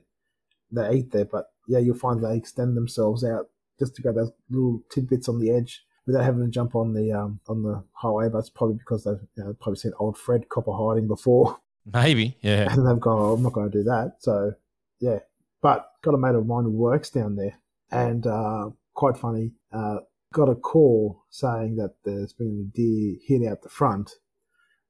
[0.72, 1.26] they eat there.
[1.26, 3.48] But yeah, you'll find they extend themselves out
[3.80, 7.12] just to grab those little tidbits on the edge without having to jump on the
[7.12, 8.30] um on the highway.
[8.30, 11.58] But it's probably because they've you know, probably seen old Fred copper hiding before.
[11.94, 14.18] Maybe, yeah, and they've gone, oh, I'm not going to do that.
[14.20, 14.54] So,
[15.00, 15.20] yeah.
[15.62, 17.58] But got a mate of mine who works down there,
[17.90, 20.00] and uh, quite funny, uh,
[20.34, 24.12] got a call saying that there's been a deer hit out the front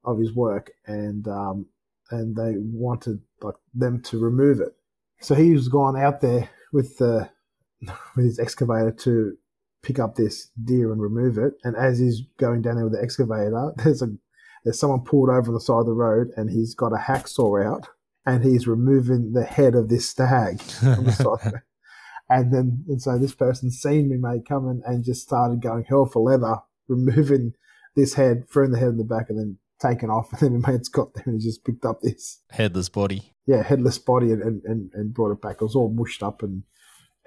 [0.04, 1.67] of his work, and um,
[2.10, 4.76] and they wanted like them to remove it.
[5.19, 7.30] So he's gone out there with the
[8.16, 9.38] with his excavator to
[9.84, 11.54] pick up this deer and remove it.
[11.63, 14.08] And as he's going down there with the excavator, there's a
[14.63, 17.66] there's someone pulled over on the side of the road and he's got a hacksaw
[17.66, 17.88] out
[18.26, 21.62] and he's removing the head of this stag on the side.
[22.30, 26.06] And then, and so this person seen me, mate, coming and just started going hell
[26.06, 26.58] for leather,
[26.90, 27.54] removing
[27.96, 30.34] this head, throwing the head in the back, and then taking off.
[30.34, 33.34] And then my mate's got there and he just picked up this, headless body.
[33.46, 35.56] yeah, headless body and, and, and brought it back.
[35.56, 36.63] It was all mushed up and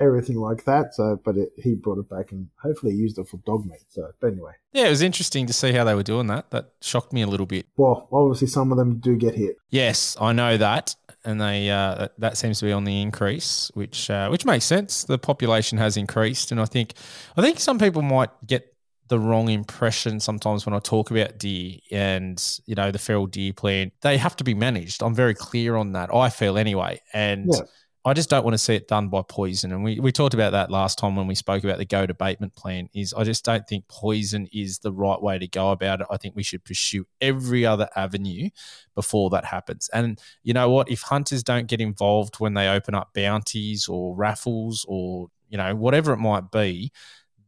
[0.01, 0.95] everything like that.
[0.95, 3.85] So, but it, he brought it back and hopefully he used it for dog meat.
[3.91, 6.51] So, but anyway, Yeah, it was interesting to see how they were doing that.
[6.51, 7.67] That shocked me a little bit.
[7.77, 9.57] well, obviously some of them do get hit.
[9.69, 13.71] Yes, I know that, and they uh, that- that seems to be on the increase,
[13.75, 15.05] which uh, which makes sense.
[15.05, 16.95] The population has increased, and I think
[17.37, 18.67] I think some people might get
[19.09, 23.53] the wrong impression sometimes when I talk about deer and you know the feral deer
[23.53, 23.91] plan.
[24.03, 25.03] They have to be managed.
[25.03, 26.15] I'm very clear on that.
[26.15, 27.47] I feel anyway, and.
[27.53, 27.61] Yeah.
[28.03, 29.73] I just don't want to see it done by poison.
[29.73, 32.55] And we, we talked about that last time when we spoke about the goat abatement
[32.55, 36.07] plan is I just don't think poison is the right way to go about it.
[36.11, 38.49] I think we should pursue every other avenue
[38.95, 39.91] before that happens.
[39.93, 40.91] And you know what?
[40.91, 45.77] If hunters don't get involved when they open up bounties or raffles or, you know,
[45.77, 46.93] whatever it might be,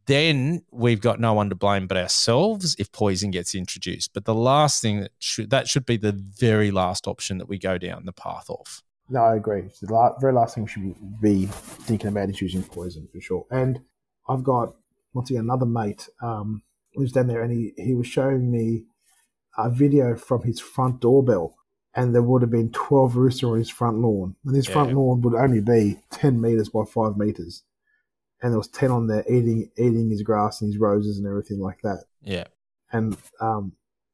[0.05, 4.13] then we've got no one to blame but ourselves if poison gets introduced.
[4.13, 7.57] But the last thing that should that should be the very last option that we
[7.57, 8.83] go down the path of.
[9.13, 9.61] No, I agree.
[9.61, 13.21] It's the la- very last thing we should be thinking about is using poison for
[13.21, 13.45] sure.
[13.51, 13.79] And
[14.27, 14.73] I've got
[15.13, 16.63] once again another mate um,
[16.95, 18.85] who's down there, and he, he was showing me
[19.55, 21.55] a video from his front doorbell,
[21.93, 25.21] and there would have been twelve Rusa on his front lawn, and his front lawn
[25.21, 27.61] would only be ten meters by five meters,
[28.41, 31.59] and there was ten on there eating eating his grass and his roses and everything
[31.59, 32.45] like that Yeah.
[32.91, 33.73] and um,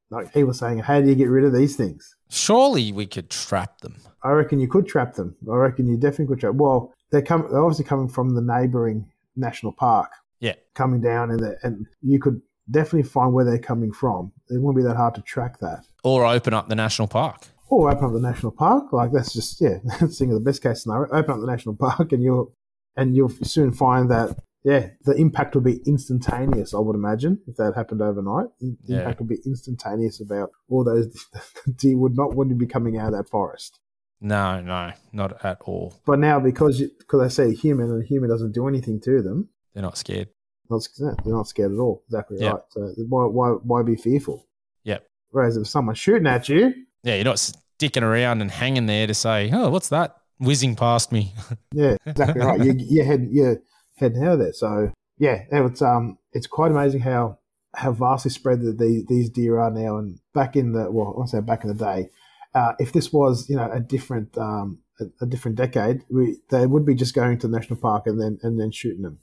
[0.09, 2.15] like he was saying, how do you get rid of these things?
[2.29, 3.95] Surely we could trap them.
[4.23, 5.35] I reckon you could trap them.
[5.49, 6.55] I reckon you definitely could trap.
[6.55, 7.47] Well, they're come.
[7.49, 10.11] They're obviously coming from the neighbouring national park.
[10.39, 10.55] Yeah.
[10.73, 14.31] Coming down, and and you could definitely find where they're coming from.
[14.49, 15.85] It won't be that hard to track that.
[16.03, 17.47] Or open up the national park.
[17.69, 18.91] Or open up the national park.
[18.93, 19.77] Like that's just yeah.
[20.01, 21.11] Of the best case scenario.
[21.11, 22.53] Open up the national park, and you'll
[22.95, 26.73] and you'll soon find that yeah, the impact would be instantaneous.
[26.73, 28.99] I would imagine if that happened overnight, the Yeah.
[28.99, 31.07] impact would be instantaneous about all those
[31.77, 33.79] deer would not want to be coming out of that forest.
[34.21, 35.93] No, no, not at all.
[36.05, 39.49] But now because you, because they say human and human doesn't do anything to them,
[39.73, 40.27] They're not scared.
[40.69, 42.03] not, they're not scared at all.
[42.07, 42.51] Exactly Yeah.
[42.51, 42.61] right.
[42.71, 44.45] So why why why be fearful?
[44.83, 45.05] Yep.
[45.31, 49.13] Whereas if someone's shooting at you, Yeah, you're not sticking around and hanging there to
[49.13, 51.33] say, "Oh, what's that whizzing past me?"
[51.73, 52.59] yeah, exactly right.
[52.61, 53.61] You you head you
[53.99, 54.53] heading out of there.
[54.53, 57.39] So yeah, it's um it's quite amazing how
[57.75, 59.97] how vastly spread that these these deer are now.
[59.97, 62.09] And back in the well, I say back in the day,
[62.55, 66.65] uh, if this was you know a different um a, a different decade, we they
[66.65, 69.19] would be just going to the national park and then and then shooting them.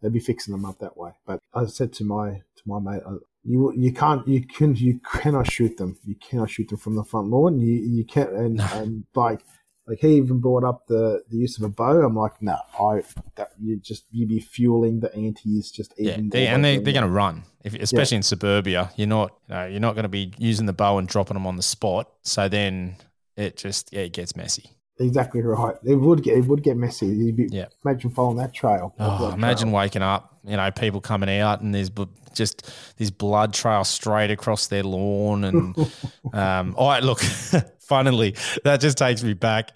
[0.00, 1.12] They'd be fixing them up that way.
[1.26, 5.00] But I said to my to my mate, uh, you you can't you can you
[5.00, 5.98] cannot shoot them.
[6.04, 7.58] You cannot shoot them from the front lawn.
[7.58, 9.40] You you can't and, and like
[9.88, 12.02] like he even brought up the the use of a bow.
[12.02, 13.02] I'm like, no, I
[13.36, 17.06] that you just you'd be fueling the antis just Yeah, they, and they they're going
[17.06, 18.90] to run, if, especially in suburbia.
[18.96, 21.46] You're not, you know, you're not going to be using the bow and dropping them
[21.46, 22.10] on the spot.
[22.22, 22.96] So then
[23.36, 24.70] it just, yeah, it gets messy.
[25.00, 25.76] exactly right.
[25.84, 27.32] It would get it would get messy.
[27.32, 27.66] Be Yeah.
[27.84, 28.94] imagine following that trail.
[28.98, 29.76] Oh, imagine trail.
[29.76, 31.90] waking up, you know, people coming out and there's
[32.34, 35.44] just this blood trail straight across their lawn.
[35.44, 35.76] And
[36.32, 37.20] um, oh, look,
[37.88, 39.70] funnily, that just takes me back.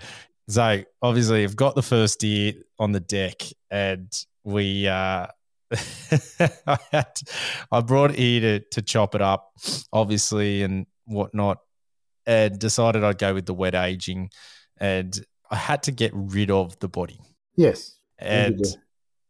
[0.48, 4.12] So obviously, I've got the first deer on the deck, and
[4.44, 5.26] we, uh,
[6.66, 7.20] I had,
[7.70, 9.52] I brought it here to, to chop it up,
[9.92, 11.58] obviously, and whatnot,
[12.26, 14.30] and decided I'd go with the wet aging,
[14.78, 15.18] and
[15.50, 17.20] I had to get rid of the body
[17.56, 17.96] Yes.
[18.18, 18.70] and do.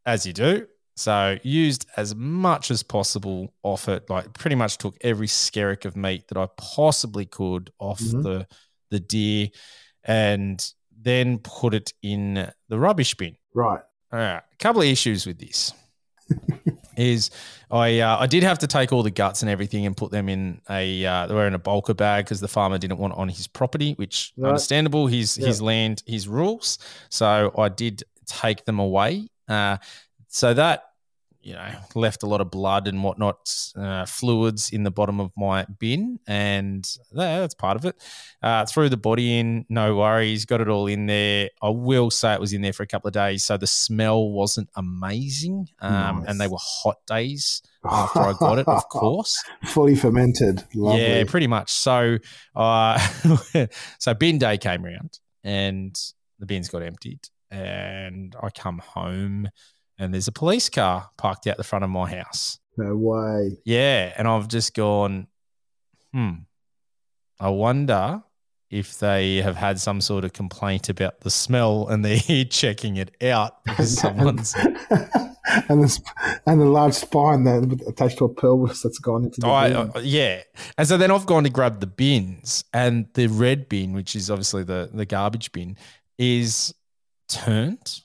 [0.07, 0.67] as you do.
[0.97, 4.09] So used as much as possible off it.
[4.11, 8.23] Like pretty much took every skerrick of meat that I possibly could off Mhm.
[8.23, 8.47] the
[8.93, 9.49] the deer,
[10.05, 10.65] and
[11.01, 13.37] then put it in the rubbish bin.
[13.53, 13.81] Right.
[14.13, 15.73] All right, a couple of issues with this
[16.97, 17.31] is
[17.71, 20.29] I uh, I did have to take all the guts and everything and put them
[20.29, 23.29] in a uh, they were in a bulker bag because the farmer didn't want on
[23.29, 24.51] his property, which Right.
[24.51, 25.07] understandable.
[25.07, 25.47] His Yeah.
[25.47, 26.79] his land, his rules.
[27.09, 29.29] So I did take them away.
[29.49, 29.79] Uh,
[30.29, 30.85] so that
[31.43, 35.31] you know left a lot of blood and whatnot, uh, fluids in the bottom of
[35.37, 37.97] my bin, and that- that's part of it.
[38.43, 41.49] Uh, threw the body in, no worries, got it all in there.
[41.61, 44.31] I will say it was in there for a couple of days, so the smell
[44.31, 49.43] wasn't amazing, um, and they were hot days after I got it, of course.
[49.65, 50.63] Fully fermented.
[50.75, 51.01] Lovely.
[51.19, 51.71] Yeah, pretty much.
[51.73, 52.19] So,
[52.55, 52.99] uh,
[53.99, 55.95] so bin day came around, and
[56.39, 59.49] the bins got emptied, and I come home,
[59.99, 62.59] and there's a police car parked out the front of my house.
[62.77, 63.59] no way.
[63.65, 65.27] Yeah, and I've just gone,
[66.13, 66.33] hmm.
[67.41, 68.23] I wonder
[68.71, 72.97] if they have had some sort of complaint about the smell, and they're here checking
[72.97, 74.55] it out because someone's.
[75.69, 76.01] and the
[76.47, 79.77] and the large spine that attached to a pelvis that's gone into the I, bin.
[79.77, 80.41] uh, yeah.
[80.79, 84.31] And so then I've gone to grab the bins, and the red bin, which is
[84.31, 85.77] obviously the, the garbage bin,
[86.19, 86.75] is
[87.29, 88.01] turned.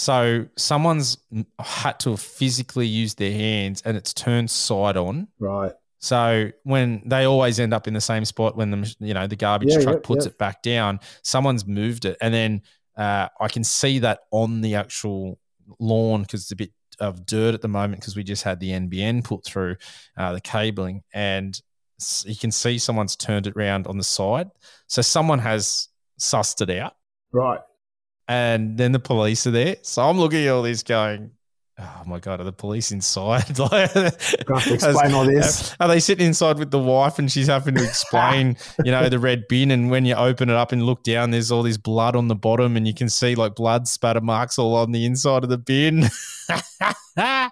[0.00, 1.18] So someone's
[1.58, 5.28] had to physically use their hands and it's turned side on.
[5.38, 5.72] right.
[5.98, 9.36] So when they always end up in the same spot when the you know the
[9.36, 12.62] garbage Yeah, truck puts it back down, someone's moved it, and then
[12.96, 15.38] uh, I can see that on the actual
[15.78, 18.70] lawn because it's a bit of dirt at the moment because we just had the
[18.70, 19.76] NBN put through
[20.16, 21.60] uh, the cabling, and
[22.24, 24.48] you can see someone's turned it round on the side.
[24.86, 26.94] So someone has sussed it out,
[27.32, 27.60] Right.
[28.30, 29.76] And then the police are there.
[29.82, 31.32] So I'm looking at all this going.
[31.80, 32.40] Oh my god!
[32.40, 33.58] Are the police inside?
[33.58, 34.10] Like, Gonna
[34.60, 35.74] have to explain all this.
[35.80, 39.18] are they sitting inside with the wife and she's having to explain, you know, the
[39.18, 39.72] red bin?
[39.72, 42.36] And when you open it up and look down, there's all this blood on the
[42.36, 45.58] bottom, and you can see like blood spatter marks all on the inside of the
[45.58, 46.04] bin.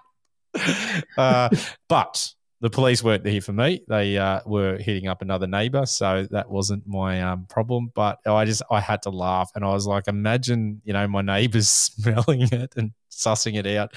[1.17, 1.49] uh,
[1.89, 3.81] but the police weren't here for me.
[3.87, 7.91] They uh, were hitting up another neighbor, so that wasn't my um, problem.
[7.93, 11.21] But I just I had to laugh, and I was like, imagine you know my
[11.35, 13.93] neighbors smelling it and sussing it out,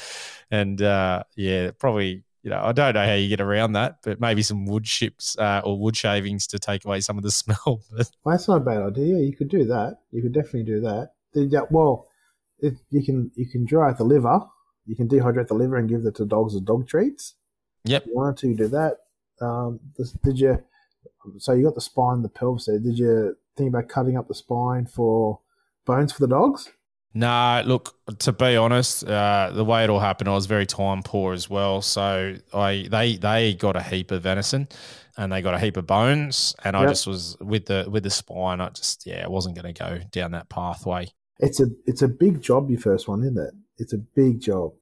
[0.50, 4.20] and uh, yeah, probably you know I don't know how you get around that, but
[4.20, 7.82] maybe some wood chips uh, or wood shavings to take away some of the smell.
[7.90, 9.18] Well, that's not a bad idea.
[9.18, 9.98] You could do that.
[10.12, 11.12] You could definitely do that.
[11.70, 12.06] Well,
[12.60, 14.40] you can you can dry out the liver.
[14.86, 17.34] You can dehydrate the liver and give it to dogs as dog treats.
[17.84, 18.02] Yep.
[18.02, 18.98] If you wanted to do that.
[19.40, 20.62] Um, this, did you
[21.38, 22.78] So you got the spine, the pelvis there.
[22.78, 25.40] Did you think about cutting up the spine for
[25.84, 26.70] bones for the dogs?
[27.14, 27.94] No, look.
[28.20, 31.50] To be honest, uh, the way it all happened, I was very time poor as
[31.50, 31.82] well.
[31.82, 34.68] So I they they got a heap of venison,
[35.18, 38.10] and they got a heap of bones, and I just was with the with the
[38.10, 38.60] spine.
[38.60, 41.08] I just yeah, I wasn't going to go down that pathway.
[41.38, 43.54] It's a it's a big job, your first one, isn't it?
[43.76, 44.72] It's a big job.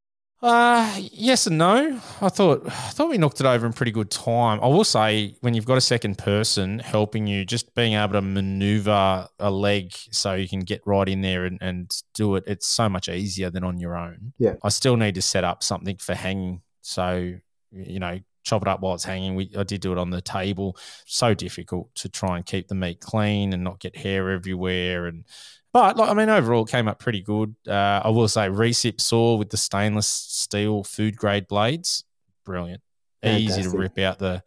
[0.43, 2.01] Uh yes and no.
[2.23, 4.59] I thought I thought we knocked it over in pretty good time.
[4.63, 8.23] I will say when you've got a second person helping you, just being able to
[8.23, 12.67] maneuver a leg so you can get right in there and, and do it, it's
[12.67, 14.33] so much easier than on your own.
[14.39, 14.55] Yeah.
[14.63, 16.63] I still need to set up something for hanging.
[16.81, 17.35] So,
[17.71, 19.35] you know, chop it up while it's hanging.
[19.35, 20.79] We I did do it on the table.
[21.05, 25.25] So difficult to try and keep the meat clean and not get hair everywhere and
[25.73, 27.55] but like, I mean, overall, it came up pretty good.
[27.67, 32.05] Uh, I will say, recip saw with the stainless steel food grade blades,
[32.45, 32.83] brilliant,
[33.25, 34.43] easy to rip out the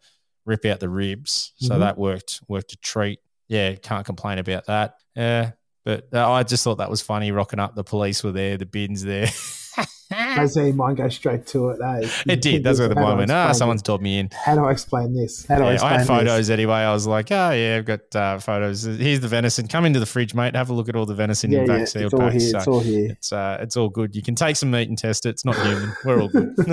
[0.46, 1.52] rip out the ribs.
[1.56, 1.78] So Mhm.
[1.80, 3.20] that worked worked a treat.
[3.48, 4.96] Yeah, can't complain about that.
[5.16, 5.52] Yeah,
[5.84, 7.30] but uh, I just thought that was funny.
[7.32, 9.28] Rocking up, the police were there, the bins there.
[10.38, 11.80] I see mine go straight to it.
[11.80, 12.08] Eh?
[12.28, 12.64] it did.
[12.64, 13.30] That's where the How I mind went.
[13.30, 14.00] Ah, someone's this?
[14.00, 14.30] me in.
[14.32, 15.46] How do I explain this?
[15.46, 16.08] How do I explain I had this?
[16.08, 16.74] photos anyway.
[16.76, 18.84] I was like, oh yeah, I've got uh, photos.
[18.84, 19.68] Here's the venison.
[19.68, 20.54] Come into the fridge, mate.
[20.56, 22.34] Have a look at all the venison Yeah, in yeah, back it's all packs.
[22.42, 22.50] here.
[22.50, 23.10] So It's all here.
[23.12, 24.16] it's uh, it's all good.
[24.16, 25.30] You can take some meat and test it.
[25.30, 25.92] It's not human.
[26.04, 26.54] We're all good.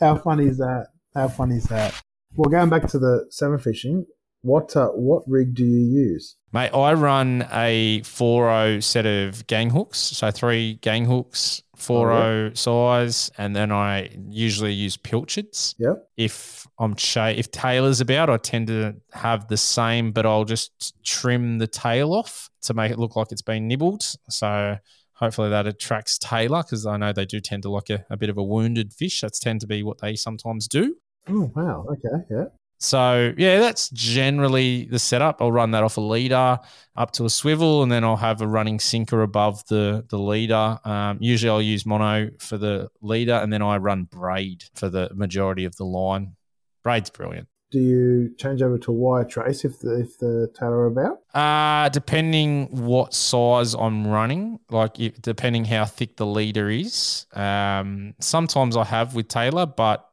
[0.00, 0.88] How funny is that?
[1.14, 2.00] How funny is that?
[2.34, 4.06] Well, going back to the salmon fishing,
[4.42, 6.36] what uh, what rig do you use?
[6.52, 9.98] Mate, I run a 4.0 set of gang hooks.
[9.98, 15.74] So three gang hooks, 4.0 size, and then I usually use pilchards.
[15.78, 16.08] Yep.
[16.16, 20.94] If I'm cha- if tailor's about, I tend to have the same, but I'll just
[21.04, 24.02] trim the tail off to make it look like it's been nibbled.
[24.28, 24.76] So
[25.14, 28.28] hopefully that attracts tailor because I know they do tend to like a, a bit
[28.28, 29.20] of a wounded fish.
[29.20, 30.96] That's tend to be what they sometimes do.
[31.28, 31.86] Oh wow.
[31.88, 32.24] Okay.
[32.28, 32.44] Yeah.
[32.82, 35.40] So yeah, that's generally the setup.
[35.40, 36.58] I'll run that off a leader
[36.96, 40.78] up to a swivel, and then I'll have a running sinker above the the leader.
[40.84, 45.10] Um, usually, I'll use mono for the leader, and then I run braid for the
[45.14, 46.34] majority of the line.
[46.82, 47.46] Braid's brilliant.
[47.70, 51.20] Do you change over to a wire trace if the if the tail are about?
[51.32, 57.26] Uh, depending what size I'm running, like if, depending how thick the leader is.
[57.32, 60.06] Um, sometimes I have with tailor, but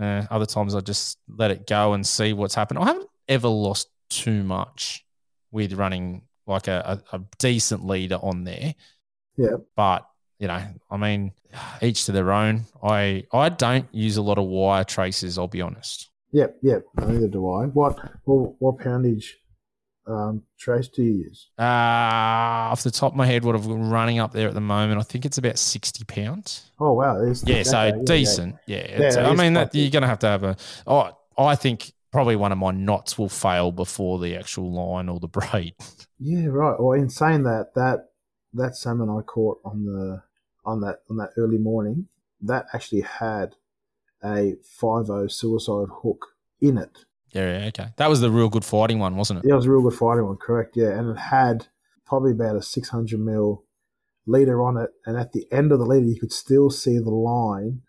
[0.00, 2.78] uh, other times I just let it go and see what's happened.
[2.78, 5.04] I haven't ever lost too much
[5.50, 8.74] with running like a, a, a decent leader on there.
[9.36, 9.56] Yeah.
[9.76, 10.06] But
[10.38, 11.32] you know, I mean,
[11.80, 12.64] each to their own.
[12.82, 15.38] I I don't use a lot of wire traces.
[15.38, 16.10] I'll be honest.
[16.32, 16.56] Yep.
[16.62, 16.84] Yep.
[17.06, 17.66] Neither do I.
[17.66, 19.38] What what, what poundage
[20.06, 21.48] um, trace do you use?
[21.58, 21.62] Uh,
[22.72, 24.98] off the top of my head, what I've got running up there at the moment,
[25.00, 26.70] I think it's about sixty pounds.
[26.80, 27.22] Oh wow.
[27.24, 28.56] It's, Yeah, so okay, yeah, decent.
[28.66, 30.56] Yeah, it's- Yeah, I mean that you're going to have to have a.
[30.86, 35.18] Oh, I think probably one of my knots will fail before the actual line or
[35.18, 35.74] the braid.
[36.18, 36.38] Yeah.
[36.42, 36.78] yeah, right.
[36.78, 38.10] Well, in saying that, that
[38.54, 40.22] that salmon I caught on the
[40.64, 42.08] on that on that early morning,
[42.42, 43.54] that actually had
[44.24, 46.26] a five o suicide hook
[46.60, 47.04] in it.
[47.32, 47.88] Yeah, yeah, okay.
[47.96, 49.48] That was the real good fighting one, wasn't it?
[49.48, 50.76] Yeah, it was a real good fighting one, correct?
[50.76, 51.66] Yeah, and it had
[52.06, 53.64] probably about a 600 mil
[54.26, 57.10] leader on it, and at the end of the leader, you could still see the
[57.10, 57.82] line.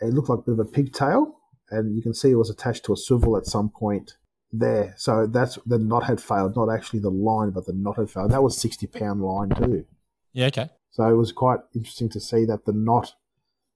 [0.00, 1.38] It looked like a bit of a pigtail,
[1.70, 4.12] and you can see it was attached to a swivel at some point
[4.52, 4.94] there.
[4.96, 8.32] So that's the knot had failed, not actually the line, but the knot had failed.
[8.32, 9.86] That was 60 pound line too.
[10.32, 10.70] Yeah, okay.
[10.90, 13.14] So it was quite interesting to see that the knot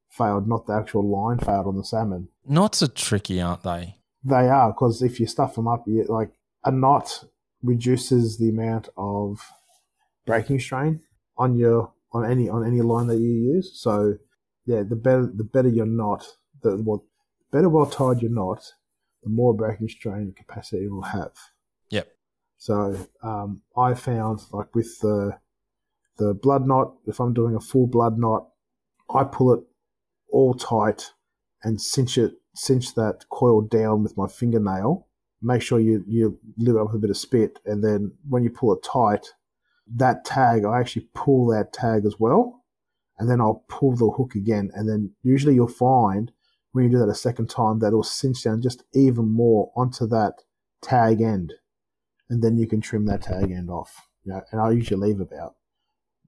[0.09, 2.29] failed, not the actual line failed on the salmon.
[2.47, 3.97] Knots are tricky, aren't they?
[4.25, 6.33] They are because if you stuff them up, you, like
[6.65, 7.25] a knot
[7.63, 9.41] reduces the amount of
[10.27, 11.01] breaking strain
[11.37, 13.73] on your on any on any line that you use.
[13.75, 14.17] So
[14.67, 16.27] yeah, the better the better your knot,
[16.63, 17.05] the well,
[17.53, 18.73] better well tied your knot,
[19.23, 21.33] the more breaking strain capacity it will have.
[21.91, 22.09] Yep.
[22.57, 25.39] So um, I found like with the
[26.17, 28.49] the blood knot, if I'm doing a full blood knot,
[29.13, 29.61] I pull it
[30.31, 31.13] all tight
[31.63, 35.07] and cinch it, cinch that coil down with my fingernail.
[35.43, 38.43] Make sure you you live it up with a bit of spit, and then when
[38.43, 39.27] you pull it tight,
[39.97, 42.65] that tag I actually pull that tag as well,
[43.19, 46.33] and then I'll pull the hook again, and then usually you'll find
[46.73, 50.07] when you do that a second time that it'll cinch down just even more onto
[50.09, 50.43] that
[50.81, 51.53] tag end,
[52.31, 54.09] and then you can trim that tag end off.
[54.25, 55.57] You know, and I usually leave about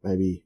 [0.05, 0.45] maybe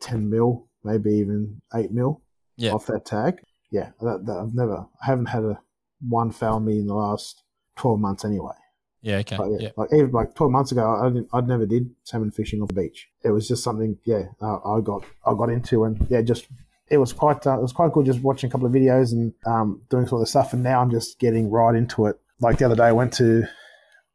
[0.00, 2.22] ten mil, maybe even eight mil
[2.56, 2.72] Yeah.
[2.72, 3.40] off that tag.
[3.70, 5.60] Yeah, that, that I've never, I haven't had a
[6.08, 7.42] one foul me in the last
[7.76, 8.54] twelve months anyway.
[9.02, 9.36] Yeah, okay.
[9.36, 9.68] But yeah, Yeah.
[9.76, 12.74] like even like twelve months ago, I didn't, I'd never did salmon fishing on the
[12.74, 13.08] beach.
[13.22, 16.46] It was just something, yeah, uh, I got, I got into, and yeah, just
[16.88, 19.32] it was quite uh, it was quite good just watching a couple of videos and
[19.46, 20.52] um, doing sort of the stuff.
[20.52, 22.16] And now I'm just getting right into it.
[22.40, 23.44] Like the other day, I went to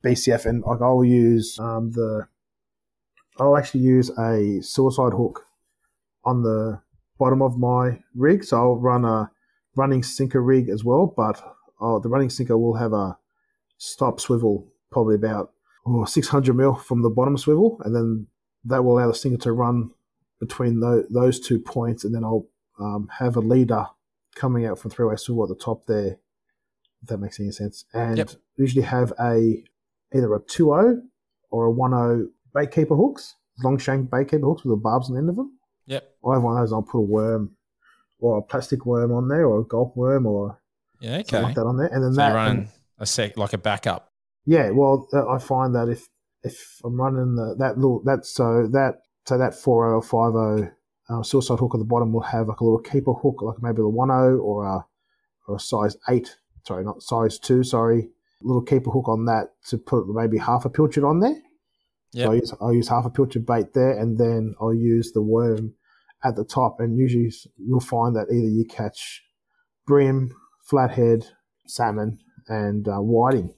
[0.04, 2.28] BCF and like I'll use um, the
[3.40, 5.44] I'll actually use a suicide hook
[6.24, 6.82] on the
[7.18, 8.44] bottom of my rig.
[8.44, 9.32] So I'll run a
[9.76, 11.42] running sinker rig as well, but
[11.82, 13.18] uh, the running sinker will have a
[13.78, 15.52] stop swivel, probably about
[15.86, 18.28] oh, 600 mil from the bottom swivel, and then
[18.64, 19.92] that will allow the sinker to run
[20.40, 22.48] between those, those two points, and then I'll
[22.80, 23.86] um, have a leader
[24.36, 26.18] coming out from three-way swivel at the top there.
[27.02, 28.32] If that makes any sense, and Yep.
[28.58, 29.64] usually have a
[30.14, 31.02] either a 2-0
[31.52, 35.14] or a 1.0 bait keeper hooks, long shank bait keeper hooks with the barbs on
[35.16, 35.58] the end of them.
[35.88, 36.04] Yep.
[36.28, 36.74] I have one of those.
[36.74, 37.56] I'll put a worm
[38.20, 40.60] or a plastic worm on there, or a gulp worm, or
[41.00, 41.18] Yeah.
[41.18, 41.44] something Okay.
[41.44, 42.56] like that on there, and then So that.
[42.56, 42.66] you're
[43.00, 44.12] a sec like a backup.
[44.46, 46.08] yeah, well, uh, I find that if
[46.44, 50.36] if I'm running the that little that so that so that four oh or five
[50.36, 50.68] oh
[51.10, 53.82] uh, suicide hook at the bottom will have like a little keeper hook, like maybe
[53.82, 54.86] a one oh or a
[55.48, 56.38] or a size eight.
[56.64, 57.64] Sorry, not size two.
[57.64, 58.10] Sorry,
[58.42, 61.38] little keeper hook on that to put maybe half a pilchard on there.
[62.14, 62.26] Yep.
[62.26, 65.22] So I use, I'll use half a pilchard bait there, and then I'll use the
[65.22, 65.74] worm
[66.24, 66.80] at the top.
[66.80, 69.24] And usually you'll find that either you catch
[69.86, 70.32] bream,
[70.64, 71.26] flathead,
[71.68, 73.54] salmon, and uh, whiting.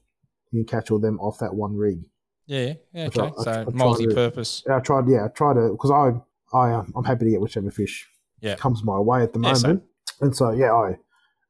[0.52, 2.00] You can catch all them off that one rig.
[2.46, 2.74] Yeah.
[2.94, 3.22] yeah okay.
[3.22, 4.64] I I So multi-purpose.
[4.72, 7.70] I tried, yeah, I tried to because I, I, um, I'm happy to get whichever
[7.72, 8.08] fish
[8.42, 8.56] Yeah.
[8.56, 9.84] comes my way at the Yeah, moment.
[10.22, 10.98] And so yeah, I,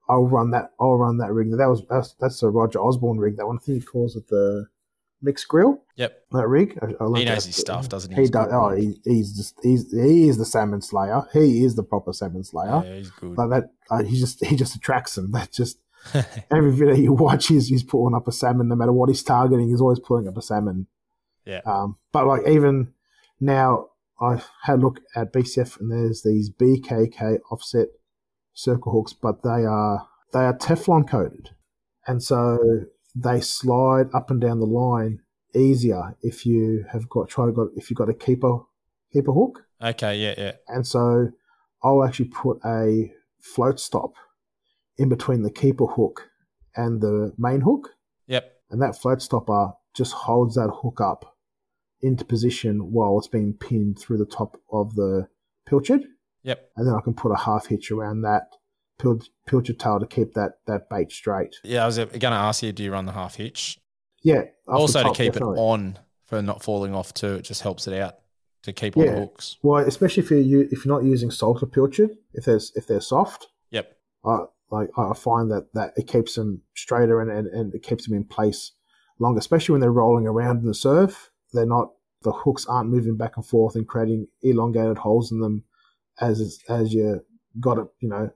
[0.09, 0.71] I'll run that.
[0.79, 1.51] I'll run that rig.
[1.51, 3.37] That was that's that's a Roger Osborne rig.
[3.37, 4.67] That one I think he calls it the
[5.21, 5.81] mixed grill.
[5.95, 6.25] Yep.
[6.31, 6.77] That rig.
[6.81, 8.23] I, I He knows that- his stuff, doesn't he?
[8.23, 8.47] He does.
[8.51, 11.23] Oh, he, he's just he's he is the salmon slayer.
[11.33, 12.83] He is the proper salmon slayer.
[12.85, 13.37] Yeah, he's good.
[13.37, 15.31] Like that, uh, he just he just attracts them.
[15.31, 15.79] That just
[16.51, 18.67] every video you watch, he's he's pulling up a salmon.
[18.67, 20.87] No matter what he's targeting, he's always pulling up a salmon.
[21.45, 21.61] Yeah.
[21.65, 22.93] Um, but like even
[23.39, 23.87] now,
[24.21, 27.87] I've had a look at BCF, and there's these BKK offset
[28.53, 31.49] circle hooks, but they are they are Teflon coated,
[32.05, 32.59] and so
[33.19, 35.19] they slide up and down the line
[35.55, 38.59] easier if you have got try to got if you've got a keeper
[39.11, 39.65] keeper hook.
[39.81, 40.17] okay.
[40.17, 40.35] Yeah.
[40.37, 40.51] Yeah.
[40.67, 41.29] And so
[41.83, 44.13] I'll actually put a float stop
[44.97, 46.29] in between the keeper hook
[46.75, 47.89] and the main hook.
[48.27, 48.51] Yep.
[48.69, 51.37] And that float stopper just holds that hook up
[52.01, 55.27] into position while it's being pinned through the top of the
[55.67, 56.03] pilchard.
[56.43, 56.71] Yep.
[56.75, 58.56] And then I can put a half hitch around that
[58.99, 61.55] pil- pilchard tail to keep that, that bait straight.
[61.63, 61.83] Yeah.
[61.83, 63.79] I was going to ask you, do you run the half hitch?
[64.23, 64.43] Yeah.
[64.67, 65.57] also top, to keep definitely.
[65.59, 67.35] it on for not falling off too.
[67.35, 68.15] It just helps it out
[68.63, 69.05] to keep Yeah.
[69.11, 69.57] the hooks.
[69.63, 73.47] Well, especially if you if you're not using salter pilchard, if there's if they're soft,
[73.71, 73.95] Yep.
[74.25, 74.39] I
[74.71, 78.17] like I find that that it keeps them straighter and, and, and it keeps them
[78.17, 78.73] in place
[79.19, 81.31] longer, especially when they're rolling around in the surf.
[81.53, 81.91] They're not
[82.23, 85.63] the hooks aren't moving back and forth and creating elongated holes in them
[86.19, 87.21] as as you
[87.61, 88.29] got it, you know,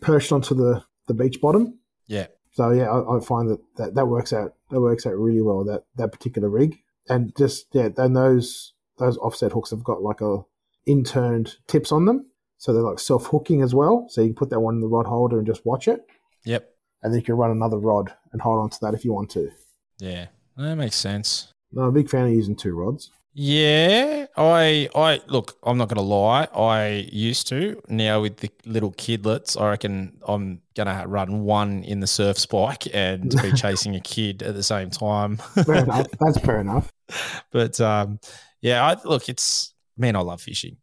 [0.00, 1.78] perched onto the, the beach bottom.
[2.06, 2.26] Yeah.
[2.52, 5.62] So yeah, I, I find that, that that works out that works out really well
[5.64, 6.78] that that particular rig
[7.08, 10.38] and just yeah, and those those offset hooks have got like a
[10.86, 12.26] inturned tips on them,
[12.58, 14.06] so they're like self hooking as well.
[14.08, 16.00] So you can put that one in the rod holder and just watch it,
[16.44, 16.68] Yep.
[17.02, 19.30] and then you can run another rod and hold on to that if you want
[19.32, 19.50] to.
[19.98, 20.26] Yeah.
[20.56, 21.52] That makes sense.
[21.72, 23.10] No, I'm a big fan of using two rods.
[23.38, 27.82] Yeah, I I look, I'm not gonna lie, I used to.
[27.86, 32.86] Now with the little kidlets, I reckon I'm gonna run one in the surf spike
[32.94, 35.36] and be chasing a kid at the same time.
[35.36, 36.06] Fair enough.
[36.18, 36.90] That's fair enough.
[37.52, 38.20] but um,
[38.62, 40.78] yeah, I look, it's man, I love fishing.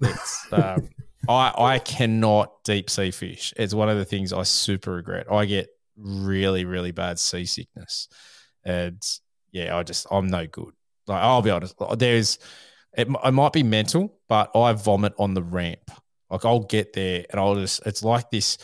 [0.00, 0.88] It's um,
[1.28, 3.52] I I cannot deep sea fish.
[3.58, 5.30] It's one of the things I super regret.
[5.30, 8.08] I get really really bad seasickness,
[8.64, 9.02] and
[9.52, 10.72] yeah, I just I'm no good.
[11.08, 12.38] Like I'll be honest, there's
[12.96, 15.90] it, it might be mental, but I vomit on the ramp.
[16.30, 18.58] Like I'll get there and I'll just it's like this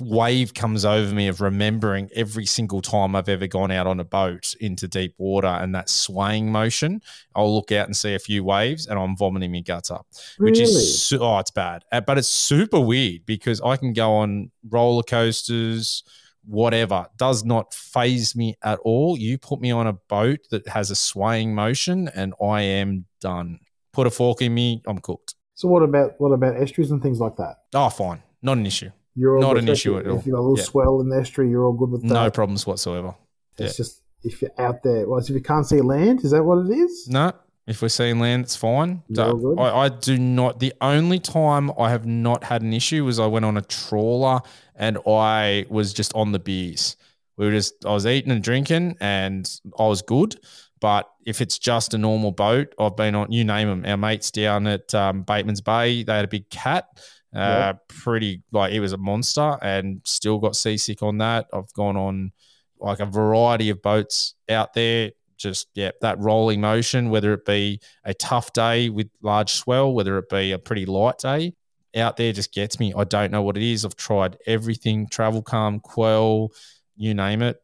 [0.00, 4.04] wave comes over me of remembering every single time I've ever gone out on a
[4.04, 7.02] boat into deep water and that swaying motion.
[7.34, 10.06] I'll look out and see a few waves and I'm vomiting my guts up,
[10.38, 10.62] which Really?
[10.72, 14.50] is su- oh, it's bad, Uh, but it's super weird because I can go on
[14.70, 16.02] roller coasters,
[16.44, 19.16] whatever, does not phase me at all.
[19.18, 23.60] You put me on a boat that has a swaying motion and I am done.
[23.92, 25.34] Put a fork in me, I'm cooked.
[25.54, 27.56] So what about what about estuaries and things like that?
[27.74, 28.90] Oh, fine, not an issue.
[29.14, 30.18] You're all Not an issue at all.
[30.18, 30.64] If you got a little Yeah.
[30.64, 32.08] swell in the estuary, you're all good with that.
[32.08, 33.14] No problems whatsoever.
[33.58, 35.06] It's just if you're out there.
[35.06, 37.08] Well, if you can't see land, is that what it is?
[37.08, 37.32] No,
[37.66, 39.02] if we're seeing land, it's fine.
[39.12, 39.58] Good?
[39.58, 40.58] I, I do not.
[40.58, 44.40] The only time I have not had an issue was I went on a trawler
[44.74, 46.96] and I was just on the beers.
[47.36, 49.48] We were just, I was eating and drinking and
[49.78, 50.36] I was good.
[50.80, 53.84] But if it's just a normal boat, I've been on, you name them.
[53.86, 56.86] Our mates down at um, Batemans Bay, they had a big cat
[57.34, 61.46] Uh, Pretty like it was a monster and still got seasick on that.
[61.52, 62.32] I've gone on
[62.78, 65.12] like a variety of boats out there.
[65.42, 70.16] Just yeah, that rolling motion, whether it be a tough day with large swell, whether
[70.18, 71.54] it be a pretty light day,
[71.96, 72.94] out there just gets me.
[72.96, 73.84] I don't know what it is.
[73.84, 76.52] I've tried everything, Travacalm, quell,
[76.96, 77.60] you name it.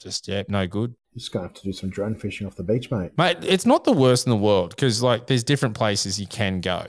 [0.00, 0.94] Just yeah, no good.
[1.12, 3.12] You're just gonna have to do some drone fishing off the beach, mate.
[3.16, 6.60] Mate, it's not the worst in the world because like there's different places you can
[6.60, 6.84] go.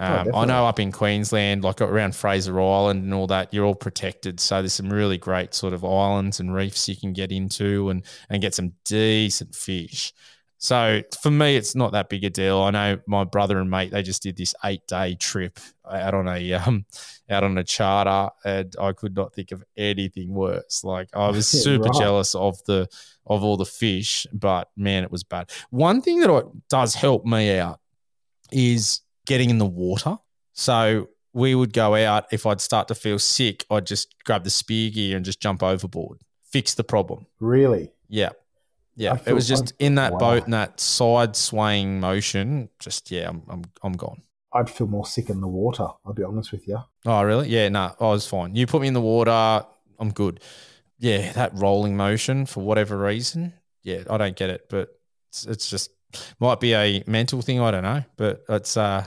[0.00, 3.74] Um, I know up in Queensland, like around Fraser Island and all that, you're all
[3.74, 4.40] protected.
[4.40, 8.02] So there's some really great sort of islands and reefs you can get into and
[8.30, 10.14] and get some decent fish.
[10.56, 12.60] So for me, it's not that big a deal.
[12.60, 15.58] I know my brother and mate they just did this eight day trip
[15.90, 16.86] out on a um
[17.28, 20.82] out on a charter, and I could not think of anything worse.
[20.82, 22.00] Like I was super right.
[22.00, 22.88] jealous of the
[23.26, 25.50] of all the fish, but man, it was bad.
[25.68, 27.80] One thing that I, does help me out
[28.50, 30.18] is getting in the water.
[30.52, 32.26] So we would go out.
[32.32, 35.62] If I'd start to feel sick, I'd just grab the spear gear and just jump
[35.62, 36.20] overboard.
[36.42, 37.26] Fix the problem.
[37.38, 37.92] Really?
[38.08, 38.30] Yeah.
[38.96, 39.18] Yeah.
[39.24, 40.18] It was just I- in that wow.
[40.18, 42.68] boat and that side swaying motion.
[42.78, 44.22] Just, yeah, I'm, I'm, I'm gone.
[44.52, 45.86] I'd feel more sick in the water.
[46.04, 46.78] I'll be honest with you.
[47.06, 47.48] Oh, really?
[47.48, 48.56] Yeah, no, I was fine.
[48.56, 49.64] You put me in the water,
[50.00, 50.40] I'm good.
[50.98, 53.54] Yeah, that rolling motion for whatever reason.
[53.82, 54.88] Yeah, I don't get it, but
[55.28, 55.90] it's, it's just
[56.38, 57.60] might be a mental thing.
[57.60, 59.06] I don't know, but it's uh,